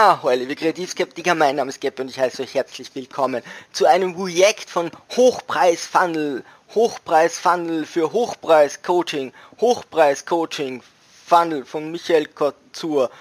Ahoi, 0.00 0.36
liebe 0.36 0.54
Kreativskeptiker, 0.54 1.34
mein 1.34 1.56
Name 1.56 1.70
ist 1.70 1.80
Geppe 1.80 2.02
und 2.02 2.08
ich 2.08 2.20
heiße 2.20 2.40
euch 2.42 2.54
herzlich 2.54 2.94
willkommen 2.94 3.42
zu 3.72 3.84
einem 3.86 4.14
Projekt 4.14 4.70
von 4.70 4.92
Hochpreis-Funnel, 5.16 6.44
Hochpreis-Funnel 6.72 7.84
für 7.84 8.12
Hochpreis-Coaching, 8.12 9.32
Hochpreis-Coaching, 9.60 10.84
Funnel 11.26 11.64
von 11.64 11.90
Michael 11.90 12.26
Couture. 12.26 13.10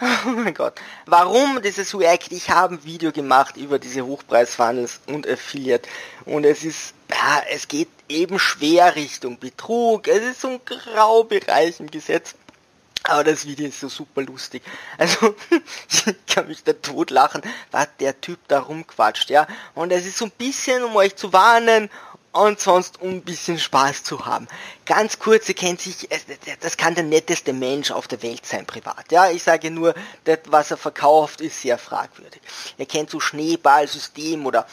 Oh 0.00 0.30
mein 0.30 0.54
Gott. 0.54 0.80
Warum 1.04 1.60
dieses 1.60 1.94
React? 1.94 2.28
Ich 2.30 2.48
habe 2.48 2.76
ein 2.76 2.84
Video 2.84 3.12
gemacht 3.12 3.58
über 3.58 3.78
diese 3.78 4.06
Hochpreis-Funnels 4.06 5.00
und 5.08 5.28
Affiliate 5.28 5.86
und 6.24 6.44
es 6.44 6.64
ist, 6.64 6.94
ja, 7.10 7.42
es 7.50 7.68
geht 7.68 7.90
eben 8.08 8.38
schwer 8.38 8.96
Richtung 8.96 9.38
Betrug, 9.38 10.08
es 10.08 10.22
ist 10.22 10.40
so 10.40 10.48
ein 10.48 10.60
Graubereich 10.64 11.78
im 11.78 11.90
Gesetz. 11.90 12.34
Aber 13.08 13.24
das 13.24 13.46
Video 13.46 13.68
ist 13.68 13.80
so 13.80 13.88
super 13.88 14.22
lustig. 14.22 14.62
Also, 14.98 15.34
ich 15.88 16.34
kann 16.34 16.48
mich 16.48 16.64
da 16.64 16.72
tot 16.72 17.10
lachen, 17.10 17.42
was 17.70 17.88
der 18.00 18.20
Typ 18.20 18.38
da 18.48 18.60
rumquatscht, 18.60 19.30
ja. 19.30 19.46
Und 19.74 19.92
es 19.92 20.06
ist 20.06 20.18
so 20.18 20.26
ein 20.26 20.32
bisschen, 20.32 20.82
um 20.84 20.96
euch 20.96 21.16
zu 21.16 21.32
warnen 21.32 21.88
und 22.36 22.60
sonst 22.60 23.00
um 23.00 23.10
ein 23.10 23.22
bisschen 23.22 23.58
Spaß 23.58 24.04
zu 24.04 24.26
haben. 24.26 24.46
Ganz 24.84 25.18
kurz, 25.18 25.48
ihr 25.48 25.54
kennt 25.54 25.80
sich, 25.80 26.08
das 26.60 26.76
kann 26.76 26.94
der 26.94 27.04
netteste 27.04 27.52
Mensch 27.52 27.90
auf 27.90 28.08
der 28.08 28.22
Welt 28.22 28.44
sein, 28.44 28.66
privat. 28.66 29.10
Ja, 29.10 29.30
ich 29.30 29.42
sage 29.42 29.70
nur, 29.70 29.94
das, 30.24 30.40
was 30.46 30.70
er 30.70 30.76
verkauft, 30.76 31.40
ist 31.40 31.62
sehr 31.62 31.78
fragwürdig. 31.78 32.42
Ihr 32.76 32.86
kennt 32.86 33.10
so 33.10 33.20
Schneeballsystem 33.20 34.44
oder 34.44 34.66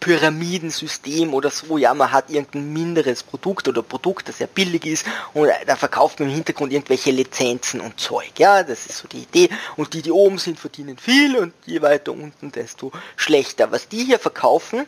Pyramidensystem 0.00 1.34
oder 1.34 1.50
so, 1.50 1.78
ja, 1.78 1.92
man 1.94 2.10
hat 2.10 2.30
irgendein 2.30 2.72
minderes 2.72 3.22
Produkt 3.22 3.68
oder 3.68 3.82
Produkt, 3.82 4.28
das 4.28 4.38
sehr 4.38 4.46
billig 4.46 4.86
ist 4.86 5.06
und 5.34 5.48
da 5.66 5.76
verkauft 5.76 6.18
man 6.18 6.30
im 6.30 6.34
Hintergrund 6.34 6.72
irgendwelche 6.72 7.10
Lizenzen 7.10 7.80
und 7.80 8.00
Zeug, 8.00 8.32
ja, 8.38 8.62
das 8.62 8.86
ist 8.86 8.98
so 8.98 9.08
die 9.08 9.22
Idee 9.22 9.50
und 9.76 9.92
die, 9.92 10.02
die 10.02 10.10
oben 10.10 10.38
sind, 10.38 10.58
verdienen 10.58 10.96
viel 10.96 11.36
und 11.36 11.52
je 11.66 11.82
weiter 11.82 12.12
unten, 12.12 12.50
desto 12.50 12.90
schlechter. 13.16 13.70
Was 13.70 13.88
die 13.88 14.04
hier 14.04 14.18
verkaufen, 14.18 14.86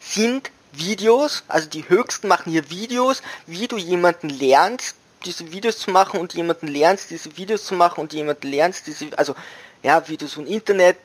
sind 0.00 0.50
Videos, 0.72 1.44
also 1.48 1.68
die 1.68 1.88
höchsten 1.88 2.28
machen 2.28 2.52
hier 2.52 2.70
Videos, 2.70 3.22
wie 3.46 3.68
du 3.68 3.76
jemanden 3.76 4.28
lernst, 4.28 4.96
diese 5.24 5.52
Videos 5.52 5.78
zu 5.78 5.90
machen 5.90 6.18
und 6.20 6.34
jemanden 6.34 6.68
lernst, 6.68 7.10
diese 7.10 7.36
Videos 7.36 7.64
zu 7.64 7.74
machen 7.74 8.00
und 8.00 8.12
jemanden 8.12 8.48
lernst, 8.48 8.86
diese, 8.86 9.16
also 9.18 9.34
ja, 9.82 10.06
wie 10.08 10.16
du 10.16 10.26
so 10.26 10.40
ein 10.40 10.46
Internet 10.46 10.96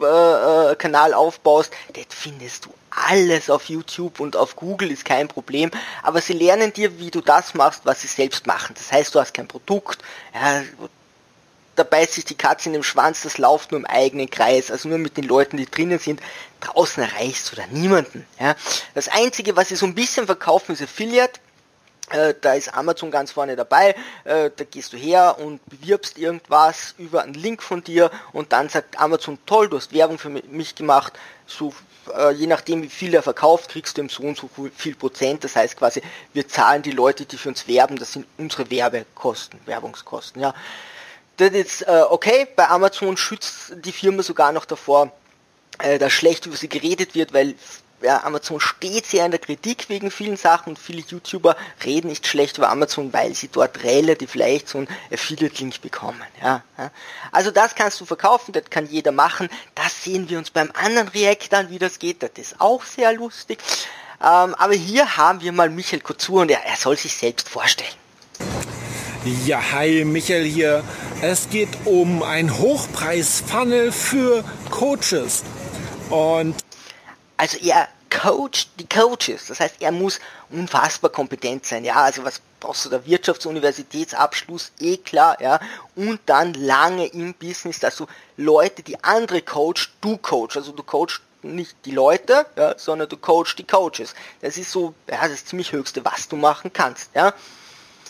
äh, 0.00 0.74
Kanal 0.76 1.14
aufbaust, 1.14 1.72
das 1.92 2.06
findest 2.08 2.66
du 2.66 2.74
alles 2.90 3.48
auf 3.48 3.64
YouTube 3.64 4.20
und 4.20 4.36
auf 4.36 4.56
Google 4.56 4.90
ist 4.90 5.04
kein 5.04 5.28
Problem, 5.28 5.70
aber 6.02 6.20
sie 6.20 6.34
lernen 6.34 6.72
dir, 6.72 6.98
wie 6.98 7.10
du 7.10 7.20
das 7.20 7.54
machst, 7.54 7.82
was 7.84 8.02
sie 8.02 8.06
selbst 8.06 8.46
machen. 8.46 8.74
Das 8.76 8.92
heißt, 8.92 9.14
du 9.14 9.20
hast 9.20 9.32
kein 9.32 9.48
Produkt, 9.48 9.98
ja, 10.34 10.62
da 11.74 11.84
beißt 11.84 12.12
sich 12.12 12.24
die 12.24 12.34
Katze 12.34 12.68
in 12.68 12.74
den 12.74 12.82
Schwanz, 12.82 13.22
das 13.22 13.38
läuft 13.38 13.72
nur 13.72 13.80
im 13.80 13.86
eigenen 13.86 14.28
Kreis, 14.28 14.70
also 14.70 14.88
nur 14.88 14.98
mit 14.98 15.16
den 15.16 15.24
Leuten, 15.24 15.56
die 15.56 15.70
drinnen 15.70 15.98
sind. 15.98 16.20
Draußen 16.60 17.02
erreichst 17.02 17.50
du 17.50 17.56
da 17.56 17.62
niemanden. 17.70 18.26
Ja. 18.38 18.54
Das 18.94 19.08
Einzige, 19.08 19.56
was 19.56 19.68
sie 19.68 19.76
so 19.76 19.86
ein 19.86 19.94
bisschen 19.94 20.26
verkaufen, 20.26 20.72
ist 20.72 20.82
Affiliate. 20.82 21.40
Äh, 22.10 22.34
da 22.40 22.54
ist 22.54 22.74
Amazon 22.74 23.10
ganz 23.10 23.30
vorne 23.30 23.56
dabei, 23.56 23.94
äh, 24.24 24.50
da 24.54 24.64
gehst 24.64 24.92
du 24.92 24.96
her 24.96 25.36
und 25.38 25.64
bewirbst 25.66 26.18
irgendwas 26.18 26.94
über 26.98 27.22
einen 27.22 27.34
Link 27.34 27.62
von 27.62 27.84
dir 27.84 28.10
und 28.32 28.52
dann 28.52 28.68
sagt 28.68 29.00
Amazon, 29.00 29.38
toll, 29.46 29.68
du 29.68 29.76
hast 29.76 29.94
Werbung 29.94 30.18
für 30.18 30.28
mich 30.28 30.74
gemacht, 30.74 31.12
so 31.46 31.72
äh, 32.14 32.32
je 32.32 32.48
nachdem 32.48 32.82
wie 32.82 32.88
viel 32.88 33.14
er 33.14 33.22
verkauft, 33.22 33.70
kriegst 33.70 33.96
du 33.96 34.02
im 34.02 34.08
so 34.08 34.24
und 34.24 34.36
so 34.36 34.50
viel 34.76 34.94
Prozent, 34.96 35.44
das 35.44 35.54
heißt 35.56 35.76
quasi, 35.76 36.02
wir 36.32 36.48
zahlen 36.48 36.82
die 36.82 36.90
Leute, 36.90 37.24
die 37.24 37.38
für 37.38 37.48
uns 37.48 37.68
werben, 37.68 37.96
das 37.96 38.12
sind 38.12 38.26
unsere 38.36 38.68
Werbekosten, 38.70 39.60
Werbungskosten, 39.64 40.42
ja. 40.42 40.54
Das 41.38 41.52
ist 41.52 41.88
okay, 41.88 42.46
bei 42.54 42.68
Amazon 42.68 43.16
schützt 43.16 43.72
die 43.84 43.90
Firma 43.90 44.22
sogar 44.22 44.52
noch 44.52 44.66
davor, 44.66 45.10
dass 45.78 46.12
schlecht 46.12 46.44
über 46.44 46.56
sie 46.56 46.68
geredet 46.68 47.14
wird, 47.14 47.32
weil 47.32 47.54
ja, 48.02 48.24
Amazon 48.24 48.60
steht 48.60 49.06
sehr 49.06 49.24
in 49.24 49.30
der 49.30 49.40
Kritik 49.40 49.88
wegen 49.88 50.10
vielen 50.10 50.36
Sachen 50.36 50.70
und 50.70 50.78
viele 50.78 51.02
YouTuber 51.02 51.56
reden 51.84 52.08
nicht 52.08 52.26
schlecht 52.26 52.58
über 52.58 52.68
Amazon, 52.68 53.12
weil 53.12 53.34
sie 53.34 53.48
dort 53.48 53.82
relativ 53.84 54.34
leicht 54.34 54.68
so 54.68 54.78
einen 54.78 54.88
Affiliate-Link 55.12 55.80
bekommen. 55.80 56.22
Ja, 56.42 56.62
ja, 56.78 56.90
Also 57.30 57.50
das 57.50 57.74
kannst 57.74 58.00
du 58.00 58.04
verkaufen, 58.04 58.52
das 58.52 58.64
kann 58.70 58.86
jeder 58.86 59.12
machen. 59.12 59.48
Das 59.74 60.04
sehen 60.04 60.28
wir 60.28 60.38
uns 60.38 60.50
beim 60.50 60.70
anderen 60.74 61.08
React 61.08 61.52
an, 61.52 61.70
wie 61.70 61.78
das 61.78 61.98
geht. 61.98 62.22
Das 62.22 62.30
ist 62.36 62.60
auch 62.60 62.84
sehr 62.84 63.12
lustig. 63.12 63.58
Ähm, 64.20 64.54
aber 64.54 64.74
hier 64.74 65.16
haben 65.16 65.40
wir 65.40 65.52
mal 65.52 65.68
Michael 65.68 66.00
Couture 66.00 66.42
und 66.42 66.50
er, 66.50 66.64
er 66.64 66.76
soll 66.76 66.96
sich 66.96 67.14
selbst 67.14 67.48
vorstellen. 67.48 67.90
Ja, 69.46 69.60
hi, 69.72 70.04
Michael 70.04 70.44
hier. 70.44 70.82
Es 71.20 71.48
geht 71.48 71.68
um 71.84 72.24
ein 72.24 72.58
Hochpreis-Funnel 72.58 73.92
für 73.92 74.44
Coaches. 74.70 75.44
Und 76.10 76.56
also 77.42 77.58
er 77.58 77.88
coacht 78.08 78.68
die 78.78 78.88
Coaches. 78.88 79.48
Das 79.48 79.58
heißt, 79.58 79.76
er 79.80 79.90
muss 79.90 80.20
unfassbar 80.50 81.10
kompetent 81.10 81.66
sein. 81.66 81.84
Ja, 81.84 81.96
also 81.96 82.22
was 82.22 82.40
brauchst 82.60 82.84
du 82.84 82.88
da? 82.88 83.04
Wirtschaftsuniversitätsabschluss, 83.04 84.70
eh 84.78 84.98
klar, 84.98 85.36
ja. 85.40 85.58
Und 85.96 86.20
dann 86.26 86.54
lange 86.54 87.06
im 87.06 87.34
Business, 87.34 87.80
dass 87.80 87.96
du 87.96 88.06
Leute, 88.36 88.84
die 88.84 89.02
andere 89.02 89.42
coach, 89.42 89.92
du 90.00 90.18
coach. 90.18 90.56
Also 90.56 90.70
du 90.70 90.84
coachst 90.84 91.20
nicht 91.42 91.74
die 91.84 91.90
Leute, 91.90 92.46
ja, 92.54 92.78
sondern 92.78 93.08
du 93.08 93.16
coachst 93.16 93.58
die 93.58 93.66
Coaches. 93.66 94.14
Das 94.40 94.56
ist 94.56 94.70
so, 94.70 94.94
ja, 95.10 95.26
das 95.26 95.44
ziemlich 95.44 95.72
höchste, 95.72 96.04
was 96.04 96.28
du 96.28 96.36
machen 96.36 96.72
kannst, 96.72 97.10
ja. 97.16 97.34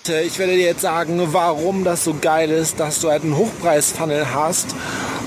Ich 0.04 0.38
werde 0.38 0.56
dir 0.56 0.66
jetzt 0.66 0.82
sagen, 0.82 1.32
warum 1.32 1.84
das 1.84 2.04
so 2.04 2.14
geil 2.20 2.50
ist, 2.50 2.78
dass 2.78 3.00
du 3.00 3.09
halt 3.09 3.22
einen 3.22 3.38
Hochpreis-Funnel 3.38 4.34
hast. 4.34 4.75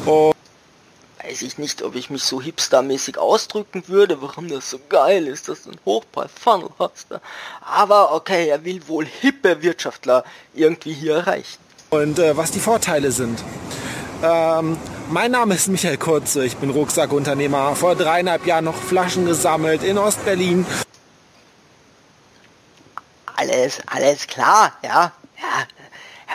Und 0.05 0.34
weiß 1.35 1.41
ich 1.41 1.57
nicht, 1.57 1.81
ob 1.81 1.95
ich 1.95 2.09
mich 2.09 2.23
so 2.23 2.41
hipstermäßig 2.41 3.17
ausdrücken 3.17 3.83
würde, 3.87 4.21
warum 4.21 4.47
das 4.47 4.69
so 4.69 4.79
geil 4.87 5.27
ist, 5.27 5.49
dass 5.49 5.63
du 5.63 5.71
einen 5.71 5.79
Hochpreis-Funnel 5.83 6.69
hast. 6.79 7.07
Aber 7.59 8.13
okay, 8.13 8.47
er 8.47 8.63
will 8.63 8.87
wohl 8.87 9.05
hippe 9.05 9.61
Wirtschaftler 9.61 10.23
irgendwie 10.53 10.93
hier 10.93 11.15
erreichen. 11.15 11.57
Und 11.89 12.19
äh, 12.19 12.37
was 12.37 12.51
die 12.51 12.61
Vorteile 12.61 13.11
sind. 13.11 13.43
Ähm, 14.23 14.77
mein 15.09 15.31
Name 15.31 15.55
ist 15.55 15.67
Michael 15.67 15.97
Kurze, 15.97 16.45
ich 16.45 16.55
bin 16.55 16.69
Rucksackunternehmer, 16.69 17.75
vor 17.75 17.95
dreieinhalb 17.95 18.45
Jahren 18.45 18.63
noch 18.63 18.77
Flaschen 18.77 19.25
gesammelt 19.25 19.83
in 19.83 19.97
Ostberlin. 19.97 20.65
Alles, 23.35 23.81
alles 23.87 24.25
klar, 24.27 24.71
ja. 24.81 25.11
Ja, 25.37 25.67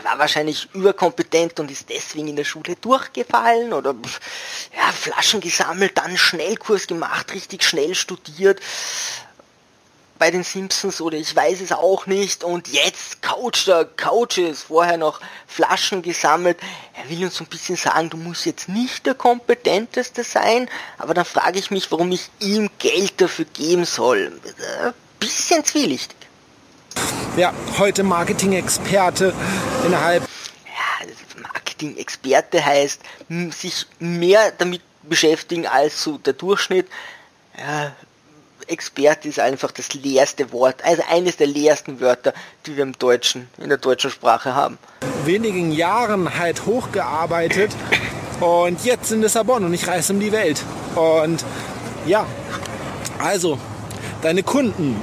er 0.01 0.05
war 0.05 0.19
wahrscheinlich 0.19 0.69
überkompetent 0.73 1.61
und 1.61 1.71
ist 1.71 1.91
deswegen 1.91 2.29
in 2.29 2.37
der 2.37 2.45
Schule 2.45 2.77
durchgefallen 2.77 3.73
oder 3.73 3.95
ja, 4.75 4.93
Flaschen 4.93 5.41
gesammelt, 5.41 5.99
dann 5.99 6.17
Schnellkurs 6.17 6.87
gemacht, 6.87 7.33
richtig 7.35 7.65
schnell 7.65 7.95
studiert 7.95 8.61
bei 10.19 10.31
den 10.31 10.43
Simpsons 10.43 11.01
oder 11.01 11.17
ich 11.17 11.35
weiß 11.35 11.61
es 11.61 11.73
auch 11.73 12.07
nicht 12.07 12.45
und 12.45 12.69
jetzt 12.69 13.23
coacht 13.23 13.69
er 13.69 13.85
Coaches, 13.85 14.65
vorher 14.65 14.99
noch 14.99 15.21
Flaschen 15.47 16.03
gesammelt. 16.03 16.59
Er 16.95 17.09
will 17.09 17.25
uns 17.25 17.37
so 17.37 17.45
ein 17.45 17.49
bisschen 17.49 17.77
sagen, 17.77 18.11
du 18.11 18.19
musst 18.19 18.45
jetzt 18.45 18.69
nicht 18.69 19.07
der 19.07 19.15
kompetenteste 19.15 20.23
sein, 20.23 20.69
aber 20.99 21.15
dann 21.15 21.25
frage 21.25 21.59
ich 21.59 21.71
mich, 21.71 21.91
warum 21.91 22.13
ich 22.13 22.29
ihm 22.39 22.71
Geld 22.79 23.21
dafür 23.21 23.47
geben 23.47 23.87
soll. 23.87 24.39
Bisschen 25.19 25.65
zwielichtig 25.65 26.30
ja, 27.41 27.55
heute 27.79 28.03
Marketing-Experte 28.03 29.33
innerhalb. 29.87 30.25
Ja, 30.67 31.07
Marketing-Experte 31.43 32.63
heißt, 32.63 33.01
sich 33.51 33.87
mehr 33.99 34.53
damit 34.59 34.83
beschäftigen 35.03 35.67
als 35.67 36.03
so 36.03 36.19
der 36.19 36.35
Durchschnitt. 36.35 36.87
Ja, 37.59 37.93
Experte 38.67 39.27
ist 39.27 39.41
einfach 39.41 39.71
das 39.71 39.95
leerste 39.95 40.53
Wort, 40.53 40.85
also 40.85 41.03
eines 41.09 41.39
der 41.39 41.47
leersten 41.47 41.99
Wörter, 42.01 42.35
die 42.67 42.77
wir 42.77 42.83
im 42.83 42.93
Deutschen, 42.99 43.49
in 43.57 43.71
der 43.71 43.79
deutschen 43.79 44.11
Sprache 44.11 44.55
haben. 44.55 44.79
Wenigen 45.25 45.73
Jahren 45.73 46.39
halt 46.39 46.67
hochgearbeitet 46.67 47.73
und 48.41 48.85
jetzt 48.85 49.13
in 49.13 49.23
Lissabon 49.23 49.65
und 49.65 49.73
ich 49.73 49.89
reise 49.89 50.13
um 50.13 50.21
die 50.21 50.31
Welt. 50.31 50.63
Und 50.95 51.43
ja, 52.05 52.27
also, 53.19 53.59
deine 54.21 54.43
Kunden 54.43 55.01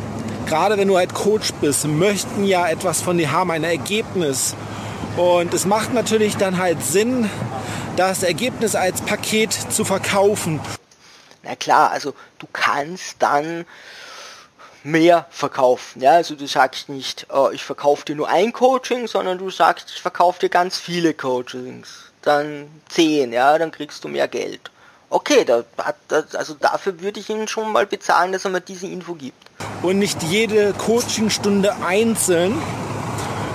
gerade 0.47 0.77
wenn 0.77 0.87
du 0.87 0.97
halt 0.97 1.13
Coach 1.13 1.53
bist, 1.61 1.85
möchten 1.85 2.45
ja 2.45 2.67
etwas 2.67 3.01
von 3.01 3.17
dir 3.17 3.31
haben, 3.31 3.51
ein 3.51 3.63
Ergebnis. 3.63 4.55
Und 5.17 5.53
es 5.53 5.65
macht 5.65 5.93
natürlich 5.93 6.37
dann 6.37 6.57
halt 6.57 6.81
Sinn, 6.81 7.29
das 7.95 8.23
Ergebnis 8.23 8.75
als 8.75 9.01
Paket 9.01 9.51
zu 9.51 9.83
verkaufen. 9.83 10.59
Na 11.43 11.55
klar, 11.55 11.91
also 11.91 12.13
du 12.39 12.47
kannst 12.51 13.15
dann 13.19 13.65
mehr 14.83 15.25
verkaufen. 15.29 16.01
Ja, 16.01 16.11
also 16.11 16.35
du 16.35 16.47
sagst 16.47 16.87
nicht, 16.87 17.27
oh, 17.29 17.49
ich 17.51 17.63
verkaufe 17.63 18.05
dir 18.05 18.15
nur 18.15 18.29
ein 18.29 18.53
Coaching, 18.53 19.07
sondern 19.07 19.37
du 19.37 19.49
sagst, 19.49 19.91
ich 19.93 20.01
verkaufe 20.01 20.39
dir 20.39 20.49
ganz 20.49 20.77
viele 20.77 21.13
Coachings. 21.13 22.11
Dann 22.21 22.69
zehn, 22.87 23.33
ja, 23.33 23.57
dann 23.57 23.71
kriegst 23.71 24.03
du 24.03 24.07
mehr 24.07 24.27
Geld. 24.27 24.71
Okay, 25.09 25.45
da, 25.45 25.63
also 26.33 26.53
dafür 26.55 26.99
würde 26.99 27.19
ich 27.19 27.29
Ihnen 27.29 27.47
schon 27.47 27.71
mal 27.71 27.85
bezahlen, 27.85 28.33
dass 28.33 28.43
er 28.43 28.51
mir 28.51 28.61
diese 28.61 28.87
Info 28.87 29.13
gibt. 29.13 29.37
Und 29.81 29.99
nicht 29.99 30.21
jede 30.23 30.73
Coachingstunde 30.73 31.75
einzeln 31.85 32.61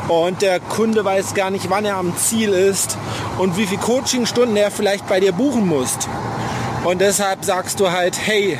und 0.09 0.41
der 0.41 0.61
Kunde 0.61 1.05
weiß 1.05 1.35
gar 1.35 1.51
nicht, 1.51 1.69
wann 1.69 1.85
er 1.85 1.97
am 1.97 2.17
Ziel 2.17 2.51
ist 2.51 2.97
und 3.39 3.57
wie 3.57 3.67
viele 3.67 3.81
Coachingstunden 3.83 4.57
er 4.57 4.71
vielleicht 4.71 5.07
bei 5.09 5.21
dir 5.21 5.33
buchen 5.33 5.67
muss. 5.67 5.99
Und 6.85 7.01
deshalb 7.01 7.45
sagst 7.45 7.81
du 7.81 7.91
halt, 7.91 8.19
hey, 8.19 8.59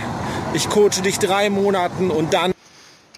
ich 0.55 0.69
coache 0.69 1.03
dich 1.03 1.19
drei 1.19 1.51
Monaten 1.51 2.11
und 2.11 2.35
dann 2.35 2.52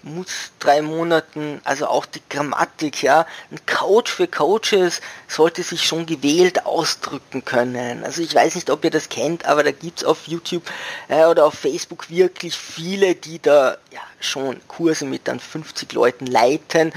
muss 0.05 0.51
drei 0.59 0.81
Monaten, 0.81 1.59
also 1.63 1.87
auch 1.87 2.05
die 2.05 2.21
Grammatik, 2.29 3.01
ja, 3.01 3.25
ein 3.51 3.59
Coach 3.65 4.11
für 4.11 4.27
Coaches 4.27 5.01
sollte 5.27 5.63
sich 5.63 5.83
schon 5.83 6.05
gewählt 6.05 6.65
ausdrücken 6.65 7.43
können. 7.43 8.03
Also 8.03 8.21
ich 8.21 8.33
weiß 8.33 8.55
nicht, 8.55 8.69
ob 8.69 8.83
ihr 8.83 8.91
das 8.91 9.09
kennt, 9.09 9.45
aber 9.45 9.63
da 9.63 9.71
gibt's 9.71 10.03
auf 10.03 10.27
YouTube 10.27 10.63
äh, 11.07 11.25
oder 11.25 11.45
auf 11.45 11.55
Facebook 11.55 12.09
wirklich 12.09 12.55
viele, 12.55 13.15
die 13.15 13.41
da 13.41 13.77
ja 13.91 14.01
schon 14.19 14.61
Kurse 14.67 15.05
mit 15.05 15.27
dann 15.27 15.39
50 15.39 15.91
Leuten 15.93 16.27
leiten. 16.27 16.91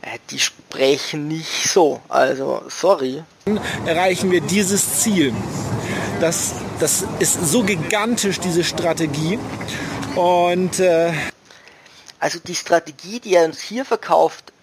Äh, 0.00 0.18
die 0.30 0.38
sprechen 0.38 1.28
nicht 1.28 1.68
so. 1.68 2.00
Also 2.08 2.62
sorry. 2.68 3.22
Erreichen 3.84 4.30
wir 4.30 4.40
dieses 4.40 5.00
Ziel. 5.02 5.34
Das, 6.20 6.54
das 6.80 7.04
ist 7.18 7.46
so 7.46 7.62
gigantisch, 7.62 8.40
diese 8.40 8.64
Strategie. 8.64 9.38
Und 10.16 10.80
äh 10.80 11.12
also 12.24 12.38
die 12.38 12.54
Strategie, 12.54 13.20
die 13.20 13.34
er 13.34 13.44
uns 13.44 13.60
hier 13.60 13.84
verkauft, 13.84 14.54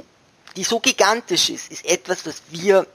die 0.56 0.64
so 0.64 0.80
gigantisch 0.80 1.52
ist, 1.52 1.72
ist 1.72 1.86
etwas, 1.86 2.26
was 2.26 2.42
wir 2.50 2.88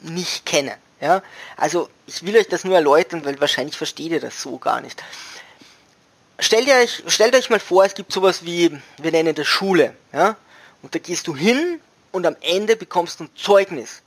nicht 0.00 0.44
kennen. 0.44 0.74
Ja? 1.00 1.22
Also 1.56 1.88
ich 2.04 2.26
will 2.26 2.36
euch 2.36 2.48
das 2.48 2.64
nur 2.64 2.74
erläutern, 2.74 3.24
weil 3.24 3.40
wahrscheinlich 3.40 3.76
versteht 3.76 4.10
ihr 4.10 4.18
das 4.18 4.42
so 4.42 4.58
gar 4.58 4.80
nicht. 4.80 5.04
Stellt 6.40 6.68
euch, 6.68 7.04
stellt 7.06 7.36
euch 7.36 7.48
mal 7.48 7.60
vor, 7.60 7.84
es 7.84 7.94
gibt 7.94 8.10
sowas 8.10 8.44
wie, 8.44 8.76
wir 8.96 9.12
nennen 9.12 9.36
das 9.36 9.46
Schule. 9.46 9.94
Ja? 10.12 10.36
Und 10.82 10.96
da 10.96 10.98
gehst 10.98 11.28
du 11.28 11.36
hin 11.36 11.80
und 12.10 12.26
am 12.26 12.34
Ende 12.40 12.74
bekommst 12.74 13.20
du 13.20 13.24
ein 13.24 13.30
Zeugnis. 13.36 14.02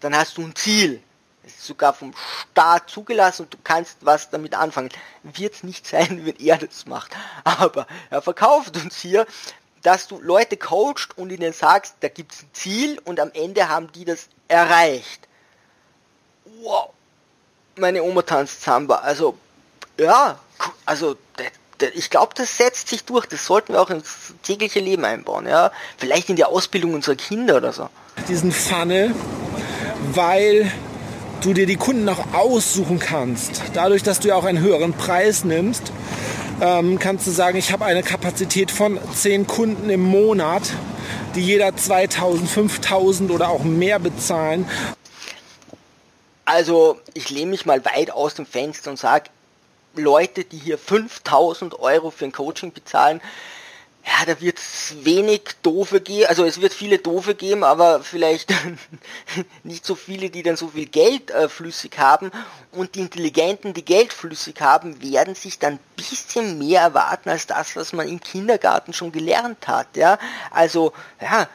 Dann 0.00 0.14
hast 0.14 0.36
du 0.36 0.42
ein 0.42 0.54
Ziel. 0.54 1.02
Es 1.44 1.54
ist 1.54 1.66
sogar 1.66 1.92
vom 1.92 2.14
Staat 2.52 2.88
zugelassen 2.88 3.42
und 3.42 3.54
du 3.54 3.58
kannst 3.64 3.98
was 4.00 4.30
damit 4.30 4.54
anfangen. 4.54 4.90
Wird 5.22 5.54
es 5.54 5.62
nicht 5.64 5.86
sein, 5.86 6.24
wenn 6.24 6.36
er 6.36 6.58
das 6.58 6.86
macht. 6.86 7.12
Aber 7.44 7.86
er 8.10 8.22
verkauft 8.22 8.76
uns 8.76 8.96
hier, 8.96 9.26
dass 9.82 10.06
du 10.06 10.20
Leute 10.20 10.56
coacht 10.56 11.16
und 11.16 11.30
ihnen 11.30 11.52
sagst, 11.52 11.96
da 12.00 12.08
gibt 12.08 12.32
es 12.32 12.42
ein 12.42 12.50
Ziel 12.52 13.00
und 13.04 13.18
am 13.18 13.32
Ende 13.34 13.68
haben 13.68 13.90
die 13.92 14.04
das 14.04 14.28
erreicht. 14.46 15.26
Wow. 16.62 16.90
Meine 17.76 18.02
Oma 18.02 18.22
tanzt 18.22 18.62
Samba. 18.62 18.96
Also, 18.96 19.36
ja, 19.98 20.38
also 20.86 21.16
ich 21.94 22.10
glaube, 22.10 22.34
das 22.36 22.56
setzt 22.56 22.88
sich 22.88 23.04
durch. 23.04 23.26
Das 23.26 23.44
sollten 23.46 23.72
wir 23.72 23.80
auch 23.80 23.90
ins 23.90 24.34
tägliche 24.44 24.78
Leben 24.78 25.04
einbauen. 25.04 25.46
Ja, 25.48 25.72
vielleicht 25.98 26.30
in 26.30 26.36
die 26.36 26.44
Ausbildung 26.44 26.94
unserer 26.94 27.16
Kinder 27.16 27.56
oder 27.56 27.72
so. 27.72 27.88
Diesen 28.28 28.52
Funnel, 28.52 29.14
weil 30.12 30.70
du 31.42 31.52
dir 31.52 31.66
die 31.66 31.76
Kunden 31.76 32.08
auch 32.08 32.32
aussuchen 32.32 32.98
kannst. 32.98 33.62
Dadurch, 33.74 34.02
dass 34.02 34.20
du 34.20 34.28
ja 34.28 34.36
auch 34.36 34.44
einen 34.44 34.60
höheren 34.60 34.92
Preis 34.92 35.44
nimmst, 35.44 35.92
ähm, 36.60 36.98
kannst 36.98 37.26
du 37.26 37.30
sagen, 37.30 37.58
ich 37.58 37.72
habe 37.72 37.84
eine 37.84 38.02
Kapazität 38.02 38.70
von 38.70 38.98
10 39.14 39.46
Kunden 39.46 39.90
im 39.90 40.02
Monat, 40.02 40.62
die 41.34 41.40
jeder 41.40 41.76
2000, 41.76 42.48
5000 42.48 43.30
oder 43.30 43.48
auch 43.48 43.64
mehr 43.64 43.98
bezahlen. 43.98 44.68
Also 46.44 47.00
ich 47.14 47.30
lehne 47.30 47.50
mich 47.50 47.66
mal 47.66 47.84
weit 47.84 48.10
aus 48.10 48.34
dem 48.34 48.46
Fenster 48.46 48.90
und 48.90 48.98
sage, 48.98 49.30
Leute, 49.94 50.44
die 50.44 50.58
hier 50.58 50.78
5000 50.78 51.78
Euro 51.80 52.10
für 52.10 52.24
ein 52.24 52.32
Coaching 52.32 52.72
bezahlen, 52.72 53.20
ja, 54.04 54.24
da 54.26 54.40
wird 54.40 54.58
es 54.58 54.94
wenig 55.04 55.42
Doofe 55.62 56.00
geben, 56.00 56.26
also 56.26 56.44
es 56.44 56.60
wird 56.60 56.72
viele 56.72 56.98
Doofe 56.98 57.36
geben, 57.36 57.62
aber 57.62 58.00
vielleicht 58.02 58.52
nicht 59.62 59.86
so 59.86 59.94
viele, 59.94 60.28
die 60.28 60.42
dann 60.42 60.56
so 60.56 60.68
viel 60.68 60.86
Geld 60.86 61.30
äh, 61.30 61.48
flüssig 61.48 61.98
haben. 61.98 62.32
Und 62.72 62.96
die 62.96 63.00
Intelligenten, 63.00 63.74
die 63.74 63.84
Geld 63.84 64.12
flüssig 64.12 64.60
haben, 64.60 65.00
werden 65.02 65.36
sich 65.36 65.60
dann 65.60 65.74
ein 65.74 65.80
bisschen 65.96 66.58
mehr 66.58 66.80
erwarten 66.82 67.28
als 67.28 67.46
das, 67.46 67.76
was 67.76 67.92
man 67.92 68.08
im 68.08 68.20
Kindergarten 68.20 68.92
schon 68.92 69.12
gelernt 69.12 69.68
hat, 69.68 69.96
ja, 69.96 70.18
also, 70.50 70.92
ja, 71.20 71.48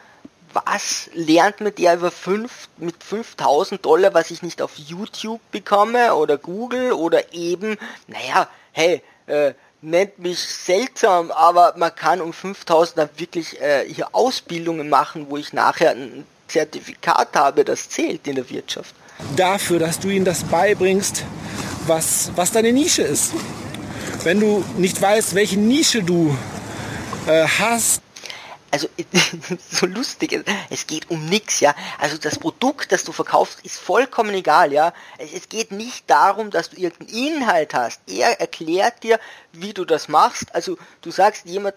was 0.53 1.09
lernt 1.13 1.59
man 1.59 1.75
der 1.75 1.95
über 1.95 2.11
fünf, 2.11 2.69
mit 2.77 3.03
5000 3.03 3.85
Dollar, 3.85 4.13
was 4.13 4.31
ich 4.31 4.41
nicht 4.41 4.61
auf 4.61 4.77
YouTube 4.77 5.41
bekomme 5.51 6.15
oder 6.15 6.37
Google 6.37 6.93
oder 6.93 7.33
eben, 7.33 7.77
naja, 8.07 8.47
hey, 8.71 9.03
äh, 9.27 9.53
nennt 9.81 10.19
mich 10.19 10.39
seltsam, 10.39 11.31
aber 11.31 11.73
man 11.77 11.93
kann 11.93 12.21
um 12.21 12.33
5000 12.33 12.97
dann 12.97 13.09
wirklich 13.17 13.59
äh, 13.61 13.85
hier 13.87 14.09
Ausbildungen 14.13 14.89
machen, 14.89 15.27
wo 15.29 15.37
ich 15.37 15.53
nachher 15.53 15.91
ein 15.91 16.25
Zertifikat 16.47 17.35
habe, 17.35 17.63
das 17.63 17.89
zählt 17.89 18.27
in 18.27 18.35
der 18.35 18.49
Wirtschaft. 18.49 18.95
Dafür, 19.35 19.79
dass 19.79 19.99
du 19.99 20.09
ihnen 20.09 20.25
das 20.25 20.43
beibringst, 20.43 21.23
was, 21.85 22.31
was 22.35 22.51
deine 22.51 22.71
Nische 22.71 23.01
ist. 23.01 23.33
Wenn 24.23 24.39
du 24.39 24.63
nicht 24.77 25.01
weißt, 25.01 25.35
welche 25.35 25.57
Nische 25.57 26.03
du 26.03 26.35
äh, 27.27 27.45
hast, 27.59 28.01
also 28.77 28.89
so 29.71 29.87
lustig, 29.87 30.43
es 30.69 30.85
geht 30.85 31.09
um 31.09 31.25
nichts, 31.25 31.59
ja. 31.59 31.73
Also 31.97 32.17
das 32.17 32.37
Produkt, 32.37 32.91
das 32.91 33.03
du 33.03 33.11
verkaufst, 33.11 33.59
ist 33.65 33.77
vollkommen 33.79 34.33
egal, 34.35 34.71
ja. 34.71 34.93
Es 35.17 35.49
geht 35.49 35.71
nicht 35.71 36.09
darum, 36.09 36.51
dass 36.51 36.69
du 36.69 36.77
irgendeinen 36.77 37.37
Inhalt 37.37 37.73
hast. 37.73 38.01
Er 38.07 38.39
erklärt 38.39 39.01
dir, 39.03 39.19
wie 39.51 39.73
du 39.73 39.83
das 39.83 40.07
machst. 40.07 40.53
Also 40.53 40.77
du 41.01 41.09
sagst 41.09 41.45
jemand, 41.45 41.75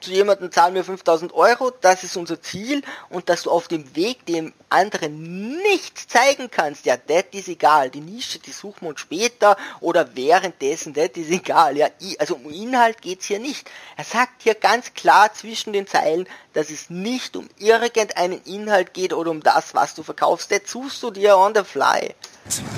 zu 0.00 0.10
jemandem 0.10 0.52
zahlen 0.52 0.74
wir 0.74 0.84
5000 0.84 1.32
Euro, 1.34 1.72
das 1.80 2.04
ist 2.04 2.16
unser 2.16 2.40
Ziel 2.40 2.82
und 3.10 3.28
dass 3.28 3.42
du 3.42 3.50
auf 3.50 3.68
dem 3.68 3.96
Weg 3.96 4.24
dem 4.26 4.52
anderen 4.68 5.60
nichts 5.62 6.06
zeigen 6.06 6.50
kannst, 6.50 6.86
ja, 6.86 6.96
das 6.96 7.24
ist 7.32 7.48
egal. 7.48 7.90
Die 7.90 8.00
Nische, 8.00 8.38
die 8.38 8.52
suchen 8.52 8.82
wir 8.82 8.88
uns 8.90 9.00
später 9.00 9.56
oder 9.80 10.14
währenddessen, 10.14 10.92
das 10.94 11.10
ist 11.14 11.30
egal. 11.30 11.76
Ja, 11.76 11.88
also 12.18 12.36
um 12.36 12.50
Inhalt 12.50 13.02
geht's 13.02 13.26
hier 13.26 13.40
nicht. 13.40 13.68
Er 13.96 14.04
sagt 14.04 14.42
hier 14.42 14.54
ganz 14.54 14.94
klar 14.94 15.32
zwischen 15.34 15.72
den 15.72 15.86
Zeilen, 15.86 16.28
dass 16.52 16.70
es 16.70 16.90
nicht 16.90 17.36
um 17.36 17.48
irgendeinen 17.58 18.42
Inhalt 18.44 18.94
geht 18.94 19.12
oder 19.12 19.30
um 19.30 19.42
das, 19.42 19.74
was 19.74 19.94
du 19.94 20.02
verkaufst. 20.02 20.50
Das 20.50 20.62
suchst 20.66 21.02
du 21.02 21.10
dir 21.10 21.36
on 21.36 21.54
the 21.54 21.64
fly. 21.64 22.14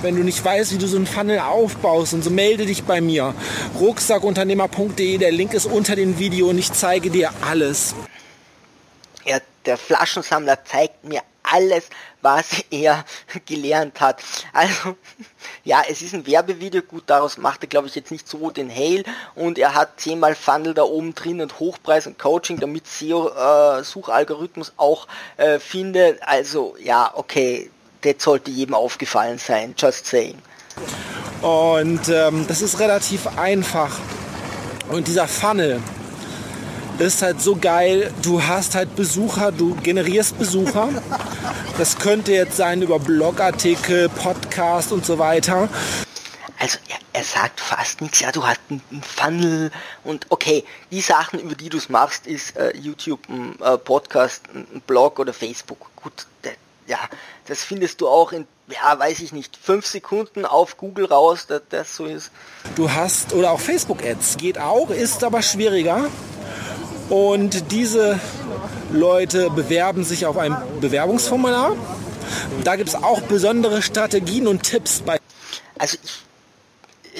Wenn 0.02 0.16
du 0.16 0.22
nicht 0.22 0.44
weißt, 0.44 0.72
wie 0.72 0.78
du 0.78 0.86
so 0.86 0.96
einen 0.96 1.06
Funnel 1.06 1.40
aufbaust 1.40 2.14
und 2.14 2.22
so 2.22 2.30
melde 2.30 2.66
dich 2.66 2.84
bei 2.84 3.00
mir. 3.00 3.34
Rucksackunternehmer.de, 3.78 5.18
der 5.18 5.32
Link 5.32 5.54
ist 5.54 5.66
unter 5.66 5.96
dem 5.96 6.18
Video 6.18 6.48
und 6.48 6.58
ich 6.58 6.72
zeige 6.72 7.10
dir 7.10 7.30
alles. 7.48 7.94
Ja, 9.24 9.38
der 9.66 9.76
Flaschensammler 9.76 10.64
zeigt 10.64 11.04
mir 11.04 11.22
alles, 11.42 11.88
was 12.22 12.46
er 12.70 13.04
gelernt 13.46 14.00
hat. 14.00 14.22
Also, 14.52 14.96
ja, 15.64 15.82
es 15.88 16.02
ist 16.02 16.14
ein 16.14 16.26
Werbevideo, 16.26 16.82
gut, 16.82 17.04
daraus 17.06 17.38
macht 17.38 17.62
er, 17.62 17.68
glaube 17.68 17.88
ich, 17.88 17.94
jetzt 17.94 18.10
nicht 18.10 18.28
so 18.28 18.50
den 18.50 18.70
Hail 18.70 19.04
und 19.34 19.58
er 19.58 19.74
hat 19.74 20.00
zehnmal 20.00 20.34
Funnel 20.34 20.74
da 20.74 20.82
oben 20.82 21.14
drin 21.14 21.40
und 21.40 21.58
Hochpreis 21.58 22.06
und 22.06 22.18
Coaching, 22.18 22.58
damit 22.58 22.86
SEO-Suchalgorithmus 22.86 24.70
äh, 24.70 24.72
auch 24.76 25.06
äh, 25.36 25.58
findet. 25.58 26.22
Also, 26.22 26.76
ja, 26.82 27.10
okay, 27.14 27.70
das 28.02 28.14
sollte 28.18 28.50
jedem 28.50 28.74
aufgefallen 28.74 29.38
sein, 29.38 29.74
just 29.76 30.06
saying. 30.06 30.38
Und 31.42 32.08
ähm, 32.08 32.46
das 32.48 32.62
ist 32.62 32.78
relativ 32.80 33.26
einfach. 33.38 33.98
Und 34.90 35.06
dieser 35.06 35.28
Funnel 35.28 35.80
ist 36.98 37.22
halt 37.22 37.40
so 37.40 37.56
geil. 37.56 38.12
Du 38.22 38.42
hast 38.42 38.74
halt 38.74 38.94
Besucher, 38.94 39.52
du 39.52 39.74
generierst 39.76 40.38
Besucher. 40.38 40.88
Das 41.78 41.96
könnte 41.98 42.32
jetzt 42.32 42.58
sein 42.58 42.82
über 42.82 42.98
Blogartikel, 42.98 44.10
Podcast 44.10 44.92
und 44.92 45.06
so 45.06 45.18
weiter. 45.18 45.70
Also 46.58 46.76
er, 46.88 46.98
er 47.14 47.24
sagt 47.24 47.58
fast 47.58 48.02
nichts. 48.02 48.20
Ja, 48.20 48.32
du 48.32 48.46
hast 48.46 48.60
einen 48.68 48.82
Funnel 49.02 49.70
und 50.04 50.26
okay, 50.28 50.62
die 50.90 51.00
Sachen, 51.00 51.40
über 51.40 51.54
die 51.54 51.70
du 51.70 51.78
es 51.78 51.88
machst, 51.88 52.26
ist 52.26 52.54
äh, 52.58 52.76
YouTube, 52.76 53.20
ein 53.30 53.58
äh, 53.62 53.78
Podcast, 53.78 54.42
ein 54.54 54.82
Blog 54.86 55.18
oder 55.20 55.32
Facebook. 55.32 55.90
Gut, 55.96 56.26
ja, 56.90 56.98
das 57.46 57.62
findest 57.62 58.00
du 58.00 58.08
auch 58.08 58.32
in, 58.32 58.46
ja, 58.68 58.98
weiß 58.98 59.20
ich 59.20 59.32
nicht, 59.32 59.56
fünf 59.56 59.86
Sekunden 59.86 60.44
auf 60.44 60.76
Google 60.76 61.06
raus, 61.06 61.46
dass 61.46 61.62
das 61.70 61.96
so 61.96 62.04
ist. 62.04 62.32
Du 62.74 62.90
hast, 62.90 63.32
oder 63.32 63.52
auch 63.52 63.60
Facebook-Ads, 63.60 64.36
geht 64.38 64.58
auch, 64.58 64.90
ist 64.90 65.22
aber 65.22 65.40
schwieriger. 65.40 66.06
Und 67.08 67.70
diese 67.70 68.18
Leute 68.90 69.50
bewerben 69.50 70.04
sich 70.04 70.26
auf 70.26 70.36
ein 70.36 70.56
Bewerbungsformular. 70.80 71.76
Da 72.64 72.76
gibt 72.76 72.88
es 72.88 72.96
auch 72.96 73.20
besondere 73.22 73.82
Strategien 73.82 74.48
und 74.48 74.64
Tipps 74.64 75.00
bei. 75.00 75.18
Also 75.78 75.96
ich 76.02 76.22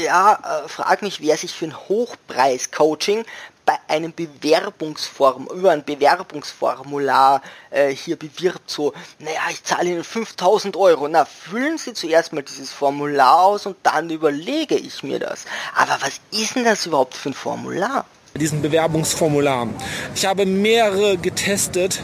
ja, 0.05 0.63
äh, 0.65 0.69
frag 0.69 1.03
mich, 1.03 1.21
wer 1.21 1.37
sich 1.37 1.53
für 1.53 1.67
ein 1.67 1.77
Hochpreis-Coaching 1.77 3.25
bei 3.71 3.95
einem 3.95 4.13
Bewerbungsform, 4.13 5.49
über 5.55 5.71
ein 5.71 5.85
Bewerbungsformular 5.85 7.41
äh, 7.71 7.95
hier 7.95 8.17
bewirbt, 8.17 8.69
so, 8.69 8.93
naja, 9.21 9.41
ich 9.51 9.63
zahle 9.63 9.91
Ihnen 9.91 10.03
5000 10.03 10.77
Euro. 10.77 11.07
Na, 11.07 11.25
füllen 11.25 11.79
Sie 11.79 11.95
zuerst 11.95 12.33
mal 12.33 12.43
dieses 12.43 12.73
Formular 12.73 13.45
aus 13.45 13.67
und 13.67 13.77
dann 13.85 14.11
überlege 14.11 14.75
ich 14.75 15.05
mir 15.05 15.21
das. 15.21 15.45
Aber 15.77 15.99
was 16.01 16.21
ist 16.33 16.57
denn 16.57 16.65
das 16.65 16.87
überhaupt 16.87 17.15
für 17.15 17.31
ein 17.31 17.35
Formular? 17.35 18.07
Diesen 18.35 18.61
Bewerbungsformular. 18.63 19.69
Ich 20.15 20.27
habe 20.27 20.47
mehrere 20.47 21.17
getestet 21.17 22.01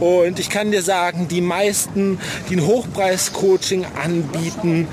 Und 0.00 0.38
ich 0.38 0.48
kann 0.48 0.70
dir 0.70 0.80
sagen, 0.80 1.28
die 1.28 1.42
meisten, 1.42 2.18
die 2.48 2.56
ein 2.56 2.66
Hochpreis-Coaching 2.66 3.84
anbieten, 4.02 4.88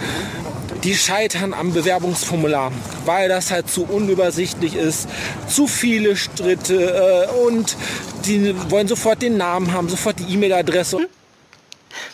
die 0.88 0.96
scheitern 0.96 1.54
am 1.54 1.74
Bewerbungsformular, 1.74 2.72
weil 3.04 3.28
das 3.28 3.52
halt 3.52 3.70
zu 3.70 3.84
unübersichtlich 3.84 4.74
ist, 4.74 5.10
zu 5.50 5.68
viele 5.68 6.16
Stritte 6.16 7.28
äh, 7.30 7.46
und 7.46 7.76
die 8.24 8.56
wollen 8.72 8.88
sofort 8.88 9.22
den 9.22 9.36
Namen 9.36 9.74
haben, 9.74 9.90
sofort 9.90 10.18
die 10.18 10.34
E-Mail-Adresse. 10.34 11.10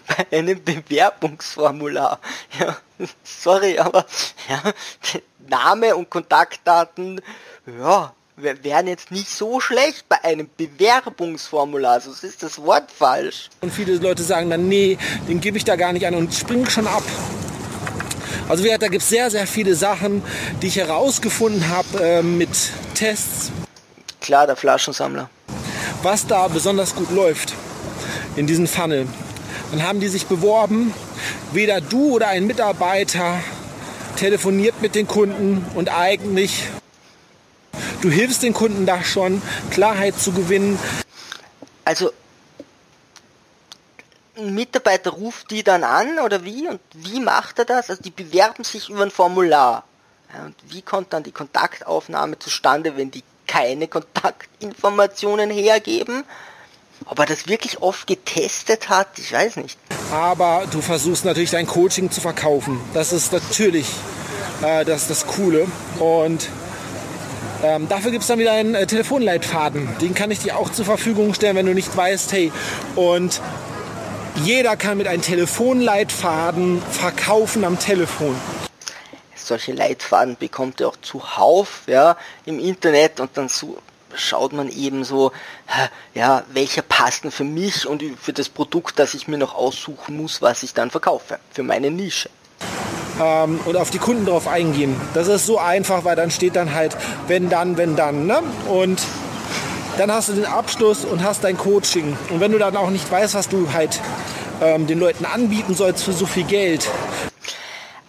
Bei 0.07 0.25
einem 0.35 0.63
Bewerbungsformular. 0.63 2.19
Ja, 2.59 2.77
sorry, 3.23 3.77
aber 3.77 4.07
ja, 4.49 4.73
Name 5.47 5.95
und 5.95 6.09
Kontaktdaten, 6.09 7.21
ja, 7.79 8.11
wären 8.37 8.87
jetzt 8.87 9.11
nicht 9.11 9.29
so 9.29 9.59
schlecht 9.59 10.09
bei 10.09 10.23
einem 10.23 10.49
Bewerbungsformular. 10.57 12.01
So 12.01 12.09
also 12.09 12.25
ist 12.25 12.41
das 12.41 12.59
Wort 12.59 12.89
falsch. 12.91 13.51
Und 13.61 13.71
viele 13.71 13.97
Leute 13.97 14.23
sagen 14.23 14.49
dann, 14.49 14.67
nee, 14.67 14.97
den 15.27 15.41
gebe 15.41 15.57
ich 15.57 15.63
da 15.63 15.75
gar 15.75 15.93
nicht 15.93 16.07
an 16.07 16.15
und 16.15 16.33
springen 16.33 16.67
schon 16.67 16.87
ab. 16.87 17.03
Also 18.49 18.63
da 18.63 18.87
gibt 18.87 19.03
es 19.03 19.09
sehr, 19.09 19.31
sehr 19.31 19.47
viele 19.47 19.75
Sachen, 19.75 20.21
die 20.61 20.67
ich 20.67 20.75
herausgefunden 20.75 21.69
habe 21.69 22.03
äh, 22.03 22.21
mit 22.21 22.49
Tests. 22.93 23.51
Klar, 24.21 24.47
der 24.47 24.55
Flaschensammler. 24.55 25.29
Was 26.01 26.27
da 26.27 26.47
besonders 26.47 26.95
gut 26.95 27.11
läuft 27.11 27.53
in 28.35 28.47
diesem 28.47 28.67
Funnel. 28.67 29.07
Dann 29.71 29.83
haben 29.83 29.99
die 29.99 30.07
sich 30.07 30.25
beworben. 30.25 30.93
Weder 31.51 31.81
du 31.81 32.15
oder 32.15 32.27
ein 32.27 32.45
Mitarbeiter 32.45 33.39
telefoniert 34.15 34.81
mit 34.81 34.95
den 34.95 35.07
Kunden 35.07 35.65
und 35.75 35.89
eigentlich 35.89 36.67
du 38.01 38.09
hilfst 38.09 38.43
den 38.43 38.53
Kunden 38.53 38.85
da 38.85 39.03
schon, 39.03 39.41
Klarheit 39.71 40.19
zu 40.19 40.31
gewinnen. 40.31 40.77
Also 41.85 42.11
ein 44.37 44.53
Mitarbeiter 44.53 45.11
ruft 45.11 45.51
die 45.51 45.63
dann 45.63 45.83
an 45.83 46.19
oder 46.19 46.43
wie? 46.43 46.67
Und 46.67 46.79
wie 46.93 47.19
macht 47.19 47.59
er 47.59 47.65
das? 47.65 47.89
Also 47.89 48.01
die 48.01 48.11
bewerben 48.11 48.63
sich 48.63 48.89
über 48.89 49.03
ein 49.03 49.11
Formular. 49.11 49.83
Ja, 50.33 50.45
und 50.45 50.55
wie 50.69 50.81
kommt 50.81 51.13
dann 51.13 51.23
die 51.23 51.31
Kontaktaufnahme 51.31 52.39
zustande, 52.39 52.97
wenn 52.97 53.11
die 53.11 53.23
keine 53.45 53.87
Kontaktinformationen 53.87 55.51
hergeben? 55.51 56.23
Ob 57.05 57.19
er 57.19 57.25
das 57.25 57.47
wirklich 57.47 57.81
oft 57.81 58.07
getestet 58.07 58.89
hat, 58.89 59.07
ich 59.17 59.33
weiß 59.33 59.57
nicht. 59.57 59.77
Aber 60.11 60.63
du 60.71 60.81
versuchst 60.81 61.25
natürlich 61.25 61.51
dein 61.51 61.67
Coaching 61.67 62.09
zu 62.09 62.21
verkaufen. 62.21 62.79
Das 62.93 63.11
ist 63.11 63.33
natürlich 63.33 63.87
äh, 64.61 64.85
das, 64.85 65.07
das 65.07 65.27
Coole. 65.27 65.67
Und 65.99 66.47
ähm, 67.63 67.87
dafür 67.89 68.11
gibt 68.11 68.21
es 68.23 68.27
dann 68.27 68.39
wieder 68.39 68.53
einen 68.53 68.73
äh, 68.73 68.87
Telefonleitfaden. 68.87 69.87
Den 70.01 70.13
kann 70.13 70.31
ich 70.31 70.39
dir 70.39 70.57
auch 70.57 70.71
zur 70.71 70.85
Verfügung 70.85 71.33
stellen, 71.33 71.55
wenn 71.55 71.65
du 71.65 71.73
nicht 71.73 71.95
weißt, 71.95 72.31
hey, 72.31 72.51
und 72.95 73.41
jeder 74.35 74.75
kann 74.75 74.97
mit 74.97 75.07
einem 75.07 75.21
Telefonleitfaden 75.21 76.81
verkaufen 76.81 77.63
am 77.63 77.79
Telefon. 77.79 78.35
Solche 79.35 79.73
Leitfaden 79.73 80.37
bekommt 80.37 80.79
ihr 80.79 80.87
auch 80.87 80.97
zuhauf 81.01 81.83
ja, 81.87 82.17
im 82.45 82.59
Internet 82.59 83.19
und 83.19 83.31
dann 83.35 83.49
so 83.49 83.77
schaut 84.15 84.53
man 84.53 84.69
eben 84.69 85.03
so, 85.03 85.31
ja, 86.13 86.43
welcher 86.53 86.81
passt 86.81 87.23
denn 87.23 87.31
für 87.31 87.43
mich 87.43 87.87
und 87.87 88.03
für 88.21 88.33
das 88.33 88.49
Produkt, 88.49 88.99
das 88.99 89.13
ich 89.13 89.27
mir 89.27 89.37
noch 89.37 89.55
aussuchen 89.55 90.17
muss, 90.17 90.41
was 90.41 90.63
ich 90.63 90.73
dann 90.73 90.91
verkaufe, 90.91 91.39
für 91.51 91.63
meine 91.63 91.91
Nische. 91.91 92.29
Ähm, 93.19 93.59
und 93.65 93.75
auf 93.75 93.89
die 93.89 93.99
Kunden 93.99 94.25
drauf 94.25 94.47
eingehen. 94.47 94.99
Das 95.13 95.27
ist 95.27 95.45
so 95.45 95.59
einfach, 95.59 96.03
weil 96.03 96.15
dann 96.15 96.31
steht 96.31 96.55
dann 96.55 96.73
halt, 96.73 96.95
wenn 97.27 97.49
dann, 97.49 97.77
wenn 97.77 97.95
dann. 97.95 98.25
Ne? 98.25 98.41
Und 98.67 99.01
dann 99.97 100.11
hast 100.11 100.29
du 100.29 100.33
den 100.33 100.45
Abschluss 100.45 101.05
und 101.05 101.23
hast 101.23 101.43
dein 101.43 101.57
Coaching. 101.57 102.17
Und 102.29 102.39
wenn 102.39 102.51
du 102.51 102.57
dann 102.57 102.75
auch 102.75 102.89
nicht 102.89 103.09
weißt, 103.11 103.35
was 103.35 103.49
du 103.49 103.71
halt 103.73 103.99
ähm, 104.61 104.87
den 104.87 104.99
Leuten 104.99 105.25
anbieten 105.25 105.75
sollst 105.75 106.03
für 106.03 106.13
so 106.13 106.25
viel 106.25 106.43
Geld. 106.43 106.89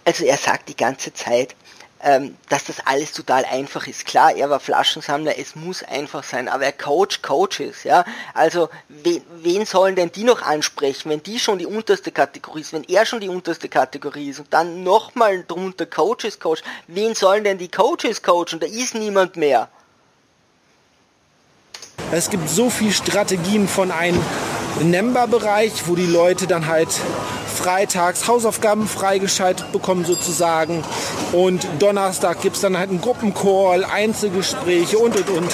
Also 0.03 0.25
er 0.25 0.37
sagt 0.37 0.69
die 0.69 0.77
ganze 0.77 1.13
Zeit, 1.13 1.55
ähm, 2.03 2.37
dass 2.49 2.65
das 2.65 2.85
alles 2.85 3.11
total 3.13 3.45
einfach 3.45 3.87
ist. 3.87 4.05
Klar, 4.05 4.35
er 4.35 4.49
war 4.49 4.59
Flaschensammler, 4.59 5.39
es 5.39 5.55
muss 5.55 5.81
einfach 5.83 6.23
sein, 6.23 6.47
aber 6.47 6.65
er 6.65 6.71
coach 6.71 7.21
Coaches, 7.21 7.83
ja. 7.83 8.05
Also 8.33 8.69
wen, 8.89 9.23
wen 9.41 9.65
sollen 9.65 9.95
denn 9.95 10.11
die 10.11 10.23
noch 10.23 10.41
ansprechen, 10.41 11.09
wenn 11.09 11.23
die 11.23 11.39
schon 11.39 11.57
die 11.57 11.65
unterste 11.65 12.11
Kategorie 12.11 12.61
ist, 12.61 12.73
wenn 12.73 12.83
er 12.83 13.05
schon 13.05 13.21
die 13.21 13.29
unterste 13.29 13.69
Kategorie 13.69 14.29
ist 14.29 14.39
und 14.39 14.53
dann 14.53 14.83
nochmal 14.83 15.43
drunter 15.47 15.85
Coaches 15.85 16.39
Coach, 16.39 16.61
wen 16.87 17.15
sollen 17.15 17.43
denn 17.43 17.57
die 17.57 17.69
Coaches 17.69 18.21
coachen? 18.21 18.59
Da 18.59 18.67
ist 18.67 18.93
niemand 18.93 19.35
mehr. 19.35 19.69
Es 22.15 22.29
gibt 22.29 22.49
so 22.49 22.69
viele 22.69 22.93
Strategien 22.93 23.67
von 23.67 23.91
einem 23.91 24.21
Nemba-Bereich, 24.79 25.87
wo 25.87 25.95
die 25.95 26.05
Leute 26.05 26.47
dann 26.47 26.65
halt 26.65 26.87
freitags 27.53 28.25
Hausaufgaben 28.29 28.87
freigeschaltet 28.87 29.73
bekommen 29.73 30.05
sozusagen 30.05 30.85
und 31.33 31.67
Donnerstag 31.79 32.41
gibt 32.41 32.55
es 32.55 32.61
dann 32.61 32.77
halt 32.77 32.89
einen 32.89 33.01
Gruppencall, 33.01 33.83
Einzelgespräche 33.83 34.97
und 34.97 35.13
und 35.17 35.29
und. 35.29 35.51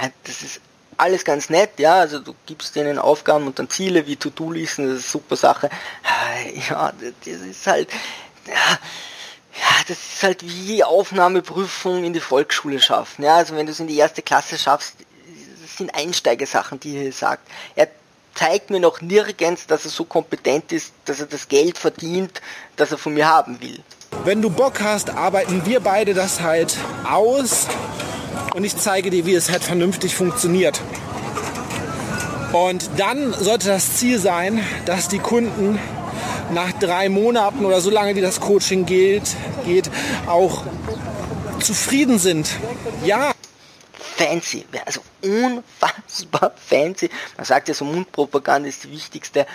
Ja, 0.00 0.10
das 0.22 0.42
ist 0.42 0.60
alles 0.96 1.24
ganz 1.24 1.50
nett, 1.50 1.70
ja, 1.78 1.94
also 1.94 2.20
du 2.20 2.36
gibst 2.46 2.76
denen 2.76 3.00
Aufgaben 3.00 3.48
und 3.48 3.58
dann 3.58 3.68
Ziele 3.68 4.06
wie 4.06 4.14
To-Do-Listen, 4.14 4.86
das 4.86 4.98
ist 4.98 5.04
eine 5.06 5.10
super 5.10 5.34
Sache. 5.34 5.70
Ja, 6.70 6.92
das 7.24 7.34
ist 7.34 7.66
halt, 7.66 7.88
ja, 8.46 8.54
ja, 8.54 9.84
das 9.88 9.98
ist 9.98 10.22
halt 10.22 10.44
wie 10.44 10.84
Aufnahmeprüfung 10.84 12.04
in 12.04 12.12
die 12.12 12.20
Volksschule 12.20 12.80
schaffen. 12.80 13.24
Ja, 13.24 13.34
also 13.36 13.56
wenn 13.56 13.66
du 13.66 13.72
es 13.72 13.80
in 13.80 13.88
die 13.88 13.96
erste 13.96 14.22
Klasse 14.22 14.56
schaffst, 14.56 14.94
sind 15.76 15.94
Einsteigersachen, 15.94 16.80
die 16.80 16.96
er 16.96 17.12
sagt. 17.12 17.46
Er 17.76 17.88
zeigt 18.34 18.70
mir 18.70 18.80
noch 18.80 19.00
nirgends, 19.00 19.66
dass 19.66 19.84
er 19.84 19.90
so 19.90 20.04
kompetent 20.04 20.70
ist, 20.72 20.92
dass 21.04 21.20
er 21.20 21.26
das 21.26 21.48
Geld 21.48 21.76
verdient, 21.76 22.40
das 22.76 22.92
er 22.92 22.98
von 22.98 23.14
mir 23.14 23.28
haben 23.28 23.60
will. 23.60 23.80
Wenn 24.24 24.42
du 24.42 24.50
Bock 24.50 24.80
hast, 24.80 25.10
arbeiten 25.10 25.66
wir 25.66 25.80
beide 25.80 26.14
das 26.14 26.40
halt 26.40 26.76
aus 27.08 27.66
und 28.54 28.64
ich 28.64 28.76
zeige 28.76 29.10
dir, 29.10 29.26
wie 29.26 29.34
es 29.34 29.50
halt 29.50 29.64
vernünftig 29.64 30.14
funktioniert. 30.14 30.80
Und 32.52 32.88
dann 32.96 33.34
sollte 33.34 33.68
das 33.68 33.96
Ziel 33.96 34.18
sein, 34.18 34.64
dass 34.86 35.08
die 35.08 35.18
Kunden 35.18 35.78
nach 36.52 36.72
drei 36.72 37.08
Monaten 37.08 37.64
oder 37.64 37.80
so 37.80 37.90
lange 37.90 38.14
wie 38.14 38.20
das 38.20 38.40
Coaching 38.40 38.86
geht, 38.86 39.24
geht 39.66 39.90
auch 40.26 40.62
zufrieden 41.60 42.18
sind. 42.18 42.48
Ja 43.04 43.32
fancy, 44.18 44.66
also 44.84 45.00
unfassbar 45.22 46.52
fancy. 46.68 47.08
Man 47.36 47.46
sagt 47.46 47.68
ja 47.68 47.74
so, 47.74 47.84
Mundpropaganda 47.84 48.68
ist 48.68 48.84
die 48.84 48.90
wichtigste. 48.90 49.46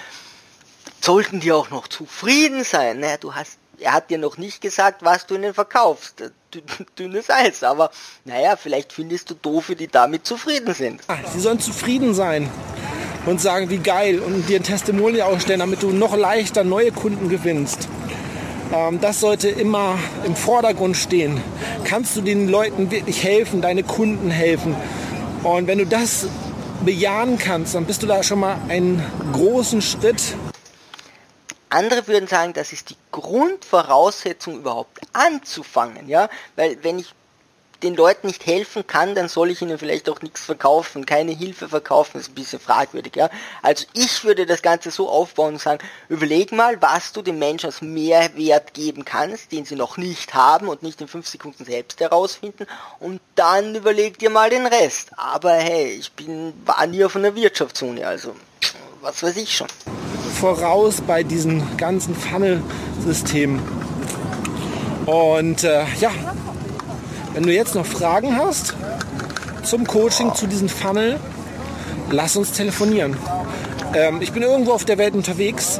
Sollten 1.01 1.41
die 1.41 1.51
auch 1.51 1.69
noch 1.69 1.87
zufrieden 1.87 2.63
sein? 2.63 3.01
Naja, 3.01 3.17
du 3.17 3.35
hast, 3.35 3.57
er 3.77 3.93
hat 3.93 4.09
dir 4.09 4.17
noch 4.17 4.37
nicht 4.37 4.61
gesagt, 4.61 5.03
was 5.03 5.27
du 5.27 5.35
ihnen 5.35 5.53
verkaufst. 5.53 6.31
Dünnes 6.99 7.29
Eis, 7.29 7.63
aber 7.63 7.91
naja, 8.25 8.55
vielleicht 8.55 8.93
findest 8.93 9.29
du 9.29 9.33
doofe, 9.33 9.75
die 9.75 9.87
damit 9.87 10.25
zufrieden 10.25 10.73
sind. 10.73 11.01
Ah, 11.07 11.17
sie 11.33 11.39
sollen 11.39 11.59
zufrieden 11.59 12.13
sein 12.13 12.49
und 13.25 13.41
sagen, 13.41 13.69
wie 13.69 13.79
geil 13.79 14.19
und 14.19 14.47
dir 14.47 14.59
ein 14.59 14.63
Testimonial 14.63 15.33
ausstellen, 15.33 15.59
damit 15.59 15.83
du 15.83 15.91
noch 15.91 16.15
leichter 16.15 16.63
neue 16.63 16.91
Kunden 16.91 17.29
gewinnst. 17.29 17.87
Ähm, 18.73 18.99
das 18.99 19.19
sollte 19.19 19.49
immer 19.49 19.99
im 20.25 20.35
Vordergrund 20.35 20.97
stehen. 20.97 21.41
Kannst 21.83 22.15
du 22.15 22.21
den 22.21 22.49
Leuten 22.49 22.89
wirklich 22.89 23.23
helfen, 23.23 23.61
deine 23.61 23.83
Kunden 23.83 24.31
helfen? 24.31 24.75
Und 25.43 25.67
wenn 25.67 25.77
du 25.77 25.85
das 25.85 26.27
bejahen 26.83 27.37
kannst, 27.37 27.75
dann 27.75 27.85
bist 27.85 28.01
du 28.01 28.07
da 28.07 28.23
schon 28.23 28.39
mal 28.39 28.57
einen 28.69 29.03
großen 29.31 29.81
Schritt. 29.81 30.35
Andere 31.69 32.07
würden 32.07 32.27
sagen, 32.27 32.53
das 32.53 32.73
ist 32.73 32.89
die 32.89 32.97
Grundvoraussetzung 33.11 34.57
überhaupt 34.57 34.99
anzufangen, 35.13 36.07
ja, 36.07 36.29
weil 36.55 36.77
wenn 36.83 36.99
ich 36.99 37.13
den 37.83 37.95
Leuten 37.95 38.27
nicht 38.27 38.45
helfen 38.45 38.87
kann, 38.87 39.15
dann 39.15 39.27
soll 39.27 39.51
ich 39.51 39.61
ihnen 39.61 39.77
vielleicht 39.77 40.09
auch 40.09 40.21
nichts 40.21 40.41
verkaufen, 40.45 41.05
keine 41.05 41.31
Hilfe 41.31 41.69
verkaufen, 41.69 42.19
ist 42.19 42.31
ein 42.31 42.35
bisschen 42.35 42.59
fragwürdig, 42.59 43.15
ja. 43.15 43.29
Also 43.61 43.85
ich 43.93 44.23
würde 44.23 44.45
das 44.45 44.61
Ganze 44.61 44.91
so 44.91 45.09
aufbauen 45.09 45.53
und 45.53 45.61
sagen, 45.61 45.83
überleg 46.09 46.51
mal, 46.51 46.81
was 46.81 47.13
du 47.13 47.21
den 47.21 47.39
Menschen 47.39 47.67
als 47.67 47.81
Mehrwert 47.81 48.73
geben 48.73 49.05
kannst, 49.05 49.51
den 49.51 49.65
sie 49.65 49.75
noch 49.75 49.97
nicht 49.97 50.33
haben 50.33 50.67
und 50.67 50.83
nicht 50.83 51.01
in 51.01 51.07
fünf 51.07 51.27
Sekunden 51.27 51.65
selbst 51.65 51.99
herausfinden 51.99 52.65
und 52.99 53.19
dann 53.35 53.75
überleg 53.75 54.17
dir 54.17 54.29
mal 54.29 54.49
den 54.49 54.65
Rest. 54.65 55.11
Aber 55.17 55.53
hey, 55.53 55.91
ich 55.91 56.11
bin, 56.13 56.53
war 56.65 56.85
nie 56.87 57.03
auf 57.03 57.15
einer 57.15 57.35
Wirtschaftsuni, 57.35 58.03
also 58.03 58.35
was 59.01 59.21
weiß 59.21 59.35
ich 59.37 59.55
schon. 59.55 59.67
Voraus 60.39 61.01
bei 61.01 61.23
diesen 61.23 61.77
ganzen 61.77 62.15
Funnel-Systemen. 62.15 63.61
Und 65.05 65.63
äh, 65.63 65.85
ja, 65.99 66.11
wenn 67.33 67.43
du 67.43 67.53
jetzt 67.53 67.75
noch 67.75 67.85
Fragen 67.85 68.37
hast 68.37 68.75
zum 69.63 69.85
Coaching, 69.87 70.33
zu 70.35 70.47
diesem 70.47 70.69
Funnel, 70.69 71.19
lass 72.11 72.35
uns 72.35 72.51
telefonieren. 72.51 73.17
Ähm, 73.93 74.21
ich 74.21 74.31
bin 74.31 74.43
irgendwo 74.43 74.71
auf 74.71 74.85
der 74.85 74.97
Welt 74.97 75.13
unterwegs. 75.15 75.79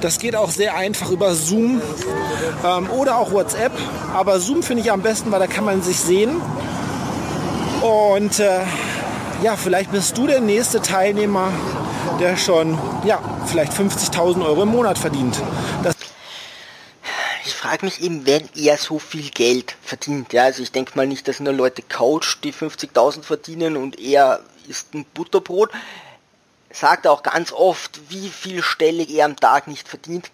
Das 0.00 0.18
geht 0.18 0.36
auch 0.36 0.50
sehr 0.50 0.76
einfach 0.76 1.10
über 1.10 1.34
Zoom 1.34 1.80
ähm, 2.64 2.90
oder 2.90 3.18
auch 3.18 3.32
WhatsApp. 3.32 3.72
Aber 4.14 4.40
Zoom 4.40 4.62
finde 4.62 4.82
ich 4.82 4.92
am 4.92 5.02
besten, 5.02 5.30
weil 5.32 5.40
da 5.40 5.46
kann 5.46 5.64
man 5.64 5.82
sich 5.82 5.98
sehen. 5.98 6.40
Und 7.82 8.38
äh, 8.38 8.60
ja, 9.42 9.56
vielleicht 9.56 9.92
bist 9.92 10.16
du 10.16 10.26
der 10.26 10.40
nächste 10.40 10.80
Teilnehmer 10.80 11.52
der 12.20 12.36
schon, 12.36 12.78
ja, 13.04 13.18
vielleicht 13.46 13.72
50.000 13.72 14.44
Euro 14.44 14.62
im 14.62 14.68
Monat 14.68 14.98
verdient. 14.98 15.40
Das 15.82 15.93
frage 17.64 17.86
mich 17.86 18.02
eben, 18.02 18.26
wenn 18.26 18.46
er 18.54 18.76
so 18.76 18.98
viel 18.98 19.30
Geld 19.30 19.74
verdient. 19.82 20.34
Ja, 20.34 20.42
also 20.44 20.62
ich 20.62 20.70
denke 20.70 20.92
mal 20.96 21.06
nicht, 21.06 21.26
dass 21.26 21.40
nur 21.40 21.54
Leute 21.54 21.80
coacht, 21.80 22.44
die 22.44 22.52
50.000 22.52 23.22
verdienen 23.22 23.78
und 23.78 23.98
er 23.98 24.40
ist 24.68 24.92
ein 24.92 25.06
Butterbrot. 25.06 25.70
Sagt 26.70 27.06
auch 27.06 27.22
ganz 27.22 27.52
oft, 27.52 28.10
wie 28.10 28.28
viel 28.28 28.62
stellig 28.62 29.08
er 29.08 29.24
am 29.24 29.36
Tag 29.36 29.66
nicht 29.66 29.88
verdient. 29.88 30.30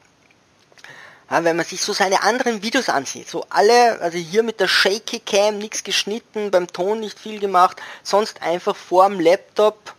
Ja, 1.31 1.45
wenn 1.45 1.55
man 1.55 1.65
sich 1.65 1.81
so 1.83 1.93
seine 1.93 2.25
anderen 2.25 2.65
Videos 2.65 2.89
ansieht, 2.89 3.31
so 3.31 3.47
alle, 3.49 4.01
also 4.01 4.19
hier 4.19 4.43
mit 4.43 4.59
der 4.59 4.67
Shaky 4.67 5.21
Cam 5.21 5.59
nichts 5.59 5.85
geschnitten, 5.85 6.51
beim 6.51 6.67
Ton 6.67 6.99
nicht 6.99 7.21
viel 7.21 7.39
gemacht, 7.39 7.81
sonst 8.03 8.43
einfach 8.43 8.75
vorm 8.75 9.21
Laptop 9.21 9.95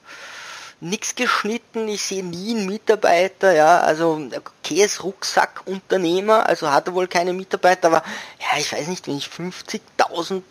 nichts 0.81 1.15
geschnitten, 1.15 1.87
ich 1.87 2.01
sehe 2.01 2.25
nie 2.25 2.55
einen 2.55 2.65
Mitarbeiter, 2.65 3.53
ja, 3.53 3.79
also 3.79 4.27
okay, 4.35 4.83
ist 4.83 5.03
Rucksackunternehmer, 5.03 6.47
also 6.47 6.71
hat 6.71 6.87
er 6.87 6.95
wohl 6.95 7.07
keine 7.07 7.33
Mitarbeiter, 7.33 7.87
aber 7.87 8.03
ja, 8.39 8.59
ich 8.59 8.73
weiß 8.73 8.87
nicht, 8.87 9.07
wenn 9.07 9.17
ich 9.17 9.27
50.000 9.27 10.41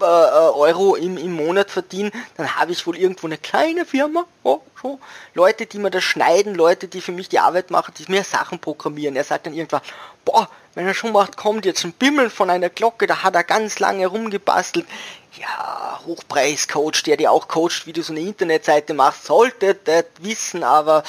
äh, 0.00 0.04
Euro 0.04 0.94
im, 0.94 1.16
im 1.16 1.32
Monat 1.32 1.70
verdiene, 1.70 2.10
dann 2.36 2.54
habe 2.56 2.72
ich 2.72 2.86
wohl 2.86 2.98
irgendwo 2.98 3.26
eine 3.26 3.38
kleine 3.38 3.86
Firma. 3.86 4.26
Oh, 4.42 4.60
so. 4.82 5.00
Leute, 5.32 5.64
die 5.64 5.78
mir 5.78 5.90
das 5.90 6.04
schneiden, 6.04 6.54
Leute, 6.54 6.86
die 6.88 7.00
für 7.00 7.12
mich 7.12 7.30
die 7.30 7.38
Arbeit 7.38 7.70
machen, 7.70 7.94
die 7.96 8.10
mir 8.10 8.24
Sachen 8.24 8.58
programmieren. 8.58 9.16
Er 9.16 9.24
sagt 9.24 9.46
dann 9.46 9.54
irgendwann, 9.54 9.80
boah, 10.24 10.50
wenn 10.76 10.86
er 10.86 10.94
schon 10.94 11.12
macht, 11.12 11.36
kommt 11.38 11.64
jetzt 11.64 11.84
ein 11.84 11.92
Bimmel 11.92 12.28
von 12.28 12.50
einer 12.50 12.68
Glocke, 12.68 13.06
da 13.06 13.22
hat 13.22 13.34
er 13.34 13.44
ganz 13.44 13.78
lange 13.78 14.06
rumgebastelt. 14.06 14.86
Ja, 15.38 16.00
Hochpreiscoach, 16.06 17.02
der 17.04 17.16
dir 17.16 17.32
auch 17.32 17.48
coacht, 17.48 17.86
wie 17.86 17.92
du 17.92 18.02
so 18.02 18.12
eine 18.12 18.20
Internetseite 18.20 18.92
machst, 18.94 19.24
sollte 19.24 19.74
das 19.74 20.04
wissen, 20.20 20.62
aber 20.62 21.02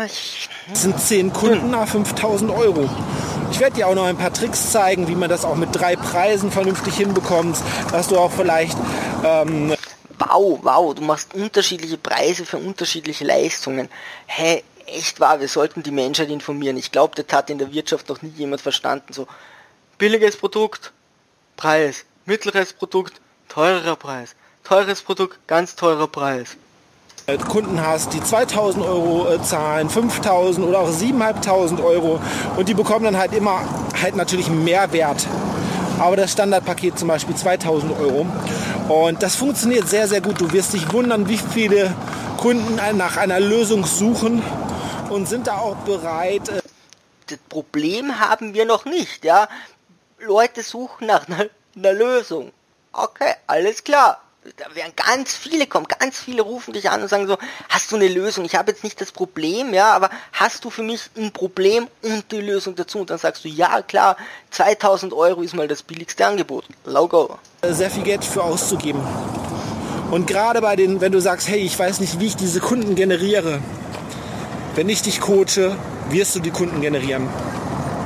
das 0.00 0.80
sind 0.80 0.98
10 0.98 1.32
Kunden 1.32 1.70
nach 1.70 1.86
5000 1.86 2.50
Euro. 2.50 2.88
Ich 3.50 3.60
werde 3.60 3.76
dir 3.76 3.86
auch 3.86 3.94
noch 3.94 4.04
ein 4.04 4.16
paar 4.16 4.32
Tricks 4.32 4.72
zeigen, 4.72 5.08
wie 5.08 5.14
man 5.14 5.28
das 5.28 5.44
auch 5.44 5.54
mit 5.54 5.68
drei 5.72 5.96
Preisen 5.96 6.50
vernünftig 6.50 6.96
hinbekommt, 6.96 7.58
dass 7.92 8.08
du 8.08 8.18
auch 8.18 8.32
vielleicht... 8.32 8.76
Ähm 9.24 9.74
wow, 10.18 10.58
wow, 10.62 10.94
du 10.94 11.02
machst 11.02 11.34
unterschiedliche 11.34 11.98
Preise 11.98 12.46
für 12.46 12.56
unterschiedliche 12.56 13.24
Leistungen. 13.24 13.88
Hey, 14.26 14.64
echt 14.88 15.20
wahr, 15.20 15.40
wir 15.40 15.48
sollten 15.48 15.82
die 15.82 15.90
Menschheit 15.90 16.30
informieren. 16.30 16.76
Ich 16.76 16.92
glaube, 16.92 17.20
das 17.20 17.34
hat 17.36 17.50
in 17.50 17.58
der 17.58 17.72
Wirtschaft 17.72 18.08
noch 18.08 18.22
nie 18.22 18.32
jemand 18.36 18.60
verstanden. 18.60 19.12
So, 19.12 19.26
billiges 19.98 20.36
Produkt, 20.36 20.92
Preis. 21.56 22.04
Mittleres 22.24 22.72
Produkt, 22.72 23.20
teurerer 23.48 23.96
Preis. 23.96 24.34
Teures 24.62 25.02
Produkt, 25.02 25.38
ganz 25.46 25.76
teurer 25.76 26.06
Preis. 26.06 26.56
Kunden 27.48 27.84
hast, 27.84 28.14
die 28.14 28.22
2000 28.22 28.84
Euro 28.84 29.30
äh, 29.30 29.42
zahlen, 29.42 29.90
5000 29.90 30.66
oder 30.66 30.80
auch 30.80 30.90
7500 30.90 31.84
Euro 31.84 32.20
und 32.56 32.68
die 32.68 32.74
bekommen 32.74 33.04
dann 33.04 33.18
halt 33.18 33.34
immer 33.34 33.60
halt 34.00 34.16
natürlich 34.16 34.48
Mehrwert. 34.48 35.26
Aber 35.98 36.16
das 36.16 36.32
Standardpaket 36.32 36.98
zum 36.98 37.08
Beispiel 37.08 37.34
2000 37.34 37.98
Euro. 37.98 38.26
Und 38.88 39.22
das 39.22 39.34
funktioniert 39.34 39.88
sehr, 39.88 40.06
sehr 40.06 40.20
gut. 40.20 40.40
Du 40.40 40.52
wirst 40.52 40.72
dich 40.72 40.90
wundern, 40.92 41.28
wie 41.28 41.38
viele 41.38 41.92
Kunden 42.36 42.78
nach 42.96 43.16
einer 43.16 43.40
Lösung 43.40 43.84
suchen 43.84 44.42
und 45.10 45.28
sind 45.28 45.46
da 45.46 45.58
auch 45.58 45.76
bereit. 45.76 46.48
Äh, 46.48 46.62
das 47.26 47.38
Problem 47.48 48.18
haben 48.20 48.54
wir 48.54 48.64
noch 48.64 48.84
nicht, 48.84 49.24
ja. 49.24 49.48
Leute 50.18 50.62
suchen 50.62 51.06
nach 51.06 51.28
einer, 51.28 51.46
einer 51.76 51.92
Lösung. 51.92 52.52
Okay, 52.92 53.34
alles 53.46 53.84
klar 53.84 54.20
da 54.56 54.74
werden 54.74 54.92
ganz 54.96 55.34
viele 55.34 55.66
kommen, 55.66 55.86
ganz 55.86 56.18
viele 56.18 56.42
rufen 56.42 56.72
dich 56.72 56.90
an 56.90 57.02
und 57.02 57.08
sagen 57.08 57.26
so, 57.26 57.36
hast 57.68 57.90
du 57.92 57.96
eine 57.96 58.08
Lösung? 58.08 58.44
Ich 58.44 58.54
habe 58.54 58.70
jetzt 58.70 58.84
nicht 58.84 59.00
das 59.00 59.12
Problem, 59.12 59.74
ja, 59.74 59.92
aber 59.92 60.10
hast 60.32 60.64
du 60.64 60.70
für 60.70 60.82
mich 60.82 61.10
ein 61.16 61.32
Problem 61.32 61.88
und 62.02 62.30
die 62.30 62.40
Lösung 62.40 62.74
dazu? 62.74 63.00
Und 63.00 63.10
dann 63.10 63.18
sagst 63.18 63.44
du, 63.44 63.48
ja 63.48 63.82
klar, 63.82 64.16
2000 64.50 65.12
Euro 65.12 65.42
ist 65.42 65.54
mal 65.54 65.68
das 65.68 65.82
billigste 65.82 66.26
Angebot. 66.26 66.64
Logo. 66.84 67.38
Sehr 67.62 67.90
viel 67.90 68.04
Geld 68.04 68.24
für 68.24 68.42
auszugeben. 68.42 69.00
Und 70.10 70.26
gerade 70.26 70.62
bei 70.62 70.76
den, 70.76 71.00
wenn 71.00 71.12
du 71.12 71.20
sagst, 71.20 71.48
hey, 71.48 71.60
ich 71.60 71.78
weiß 71.78 72.00
nicht, 72.00 72.18
wie 72.18 72.26
ich 72.26 72.36
diese 72.36 72.60
Kunden 72.60 72.94
generiere, 72.94 73.60
wenn 74.78 74.88
ich 74.88 75.02
dich 75.02 75.20
coache, 75.20 75.76
wirst 76.08 76.36
du 76.36 76.38
die 76.38 76.52
Kunden 76.52 76.80
generieren. 76.80 77.28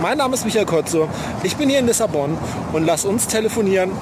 Mein 0.01 0.17
Name 0.17 0.33
ist 0.33 0.47
Michael 0.47 0.65
Kotzo, 0.65 1.07
ich 1.43 1.55
bin 1.57 1.69
hier 1.69 1.81
in 1.81 1.87
Lissabon 1.87 2.39
und 2.73 2.87
lass 2.87 3.05
uns 3.05 3.27
telefonieren. 3.27 3.93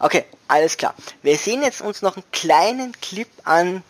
Okay, 0.00 0.24
alles 0.48 0.76
klar. 0.76 0.92
Wir 1.22 1.38
sehen 1.38 1.62
jetzt 1.62 1.80
uns 1.80 2.02
noch 2.02 2.16
einen 2.16 2.24
kleinen 2.32 3.00
Clip 3.00 3.28
an, 3.44 3.84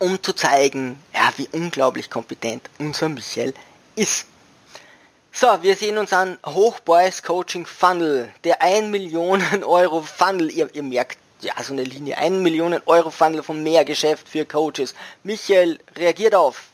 um 0.00 0.20
zu 0.20 0.32
zeigen, 0.32 1.00
ja, 1.14 1.32
wie 1.36 1.48
unglaublich 1.52 2.10
kompetent 2.10 2.68
unser 2.80 3.08
Michael 3.08 3.54
ist. 3.94 4.26
So, 5.30 5.46
wir 5.62 5.76
sehen 5.76 5.96
uns 5.96 6.12
an 6.12 6.38
Hochboys 6.44 7.22
Coaching 7.22 7.66
Funnel, 7.66 8.30
der 8.42 8.62
1 8.62 8.88
Millionen 8.88 9.62
Euro 9.62 10.02
Funnel. 10.02 10.50
Ihr, 10.50 10.68
ihr 10.74 10.82
merkt, 10.82 11.18
ja, 11.40 11.52
so 11.62 11.72
eine 11.72 11.84
Linie, 11.84 12.18
1 12.18 12.42
Millionen 12.42 12.82
Euro 12.86 13.10
Funnel 13.10 13.44
von 13.44 13.62
Mehrgeschäft 13.62 14.28
für 14.28 14.44
Coaches. 14.44 14.96
Michael 15.22 15.78
reagiert 15.96 16.34
auf. 16.34 16.69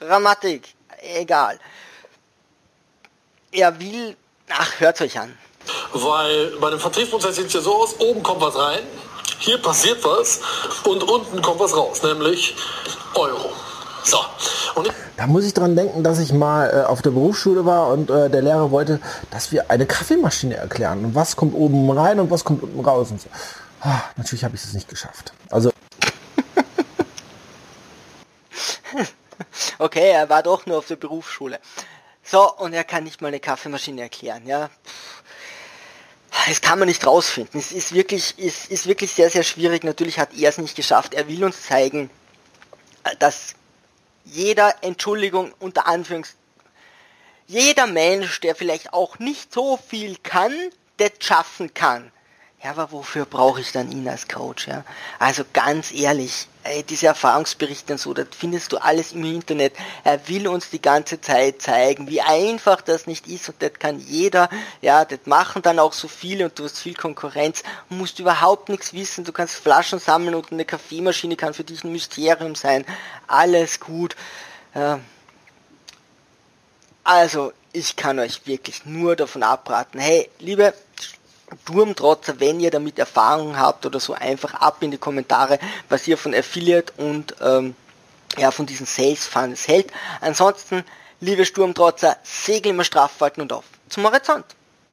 Grammatik, 0.00 0.74
egal. 1.02 1.58
Er 3.52 3.78
will, 3.78 4.16
ach, 4.48 4.80
hört 4.80 5.00
euch 5.02 5.18
an. 5.18 5.36
Weil 5.92 6.56
bei 6.58 6.70
dem 6.70 6.80
Vertriebsprozess 6.80 7.36
sieht 7.36 7.46
es 7.46 7.52
ja 7.52 7.60
so 7.60 7.82
aus, 7.82 8.00
oben 8.00 8.22
kommt 8.22 8.40
was 8.40 8.56
rein, 8.56 8.80
hier 9.38 9.58
passiert 9.58 10.02
was 10.02 10.40
und 10.84 11.02
unten 11.02 11.42
kommt 11.42 11.60
was 11.60 11.76
raus, 11.76 12.02
nämlich 12.02 12.56
Euro. 13.14 13.50
So. 14.02 14.18
da 15.18 15.26
muss 15.26 15.44
ich 15.44 15.52
dran 15.52 15.76
denken, 15.76 16.02
dass 16.02 16.18
ich 16.18 16.32
mal 16.32 16.70
äh, 16.70 16.86
auf 16.86 17.02
der 17.02 17.10
Berufsschule 17.10 17.66
war 17.66 17.88
und 17.88 18.08
äh, 18.08 18.30
der 18.30 18.40
Lehrer 18.40 18.70
wollte, 18.70 19.00
dass 19.30 19.52
wir 19.52 19.70
eine 19.70 19.84
Kaffeemaschine 19.84 20.56
erklären. 20.56 21.04
Und 21.04 21.14
was 21.14 21.36
kommt 21.36 21.54
oben 21.54 21.90
rein 21.90 22.18
und 22.18 22.30
was 22.30 22.44
kommt 22.44 22.62
unten 22.62 22.80
raus. 22.80 23.10
Und 23.10 23.20
so. 23.20 23.28
ah, 23.82 24.00
natürlich 24.16 24.44
habe 24.44 24.56
ich 24.56 24.64
es 24.64 24.72
nicht 24.72 24.88
geschafft. 24.88 25.34
Also. 25.50 25.69
Okay, 29.80 30.10
er 30.10 30.28
war 30.28 30.42
doch 30.42 30.66
nur 30.66 30.78
auf 30.78 30.86
der 30.86 30.96
Berufsschule. 30.96 31.58
So, 32.22 32.54
und 32.56 32.72
er 32.72 32.84
kann 32.84 33.04
nicht 33.04 33.20
mal 33.22 33.28
eine 33.28 33.40
Kaffeemaschine 33.40 34.02
erklären, 34.02 34.46
ja. 34.46 34.70
Das 36.46 36.60
kann 36.60 36.78
man 36.78 36.88
nicht 36.88 37.04
rausfinden. 37.06 37.58
Es 37.58 37.72
ist 37.72 37.92
wirklich, 37.92 38.38
ist, 38.38 38.70
ist 38.70 38.86
wirklich 38.86 39.12
sehr, 39.12 39.30
sehr 39.30 39.42
schwierig. 39.42 39.82
Natürlich 39.82 40.18
hat 40.18 40.30
er 40.36 40.48
es 40.48 40.58
nicht 40.58 40.76
geschafft. 40.76 41.12
Er 41.14 41.28
will 41.28 41.44
uns 41.44 41.62
zeigen, 41.62 42.08
dass 43.18 43.54
jeder, 44.24 44.74
Entschuldigung, 44.82 45.52
unter 45.58 45.86
Anführungs, 45.86 46.36
jeder 47.46 47.86
Mensch, 47.86 48.40
der 48.40 48.54
vielleicht 48.54 48.92
auch 48.92 49.18
nicht 49.18 49.52
so 49.52 49.76
viel 49.76 50.16
kann, 50.22 50.54
das 50.98 51.12
schaffen 51.18 51.74
kann. 51.74 52.12
Ja, 52.62 52.72
aber 52.72 52.92
wofür 52.92 53.24
brauche 53.24 53.62
ich 53.62 53.72
dann 53.72 53.90
ihn 53.90 54.06
als 54.06 54.28
Coach? 54.28 54.68
Ja? 54.68 54.84
Also 55.18 55.44
ganz 55.54 55.92
ehrlich, 55.92 56.46
ey, 56.62 56.82
diese 56.82 57.06
Erfahrungsberichte 57.06 57.94
und 57.94 57.98
so, 57.98 58.12
das 58.12 58.26
findest 58.32 58.72
du 58.72 58.76
alles 58.76 59.12
im 59.12 59.24
Internet. 59.24 59.72
Er 60.04 60.28
will 60.28 60.46
uns 60.46 60.68
die 60.68 60.82
ganze 60.82 61.22
Zeit 61.22 61.62
zeigen, 61.62 62.06
wie 62.08 62.20
einfach 62.20 62.82
das 62.82 63.06
nicht 63.06 63.26
ist 63.28 63.48
und 63.48 63.62
das 63.62 63.72
kann 63.78 63.98
jeder. 63.98 64.50
Ja, 64.82 65.06
das 65.06 65.20
machen 65.24 65.62
dann 65.62 65.78
auch 65.78 65.94
so 65.94 66.06
viele 66.06 66.44
und 66.44 66.58
du 66.58 66.64
hast 66.64 66.78
viel 66.78 66.92
Konkurrenz 66.92 67.62
und 67.88 67.96
musst 67.96 68.18
überhaupt 68.18 68.68
nichts 68.68 68.92
wissen. 68.92 69.24
Du 69.24 69.32
kannst 69.32 69.54
Flaschen 69.54 69.98
sammeln 69.98 70.34
und 70.34 70.52
eine 70.52 70.66
Kaffeemaschine 70.66 71.36
kann 71.36 71.54
für 71.54 71.64
dich 71.64 71.82
ein 71.82 71.92
Mysterium 71.92 72.54
sein. 72.54 72.84
Alles 73.26 73.80
gut. 73.80 74.16
Ja. 74.74 75.00
Also, 77.04 77.54
ich 77.72 77.96
kann 77.96 78.18
euch 78.18 78.46
wirklich 78.46 78.84
nur 78.84 79.16
davon 79.16 79.42
abraten. 79.42 79.98
Hey, 79.98 80.28
liebe 80.40 80.74
Turmtrotzer, 81.64 82.40
wenn 82.40 82.60
ihr 82.60 82.70
damit 82.70 82.98
Erfahrung 82.98 83.58
habt 83.58 83.86
oder 83.86 84.00
so, 84.00 84.14
einfach 84.14 84.54
ab 84.54 84.78
in 84.82 84.90
die 84.90 84.98
Kommentare, 84.98 85.58
was 85.88 86.06
ihr 86.06 86.16
von 86.16 86.34
Affiliate 86.34 86.92
und 86.96 87.34
ähm, 87.40 87.74
ja, 88.38 88.50
von 88.50 88.66
diesen 88.66 88.86
Sales 88.86 89.26
Funds 89.26 89.68
hält. 89.68 89.92
Ansonsten, 90.20 90.84
liebe 91.20 91.44
Sturmtrotzer, 91.44 92.16
segeln 92.22 92.76
wir 92.76 92.84
straff 92.84 93.20
halten 93.20 93.40
und 93.40 93.52
auf 93.52 93.64
zum 93.88 94.04
Horizont. 94.04 94.44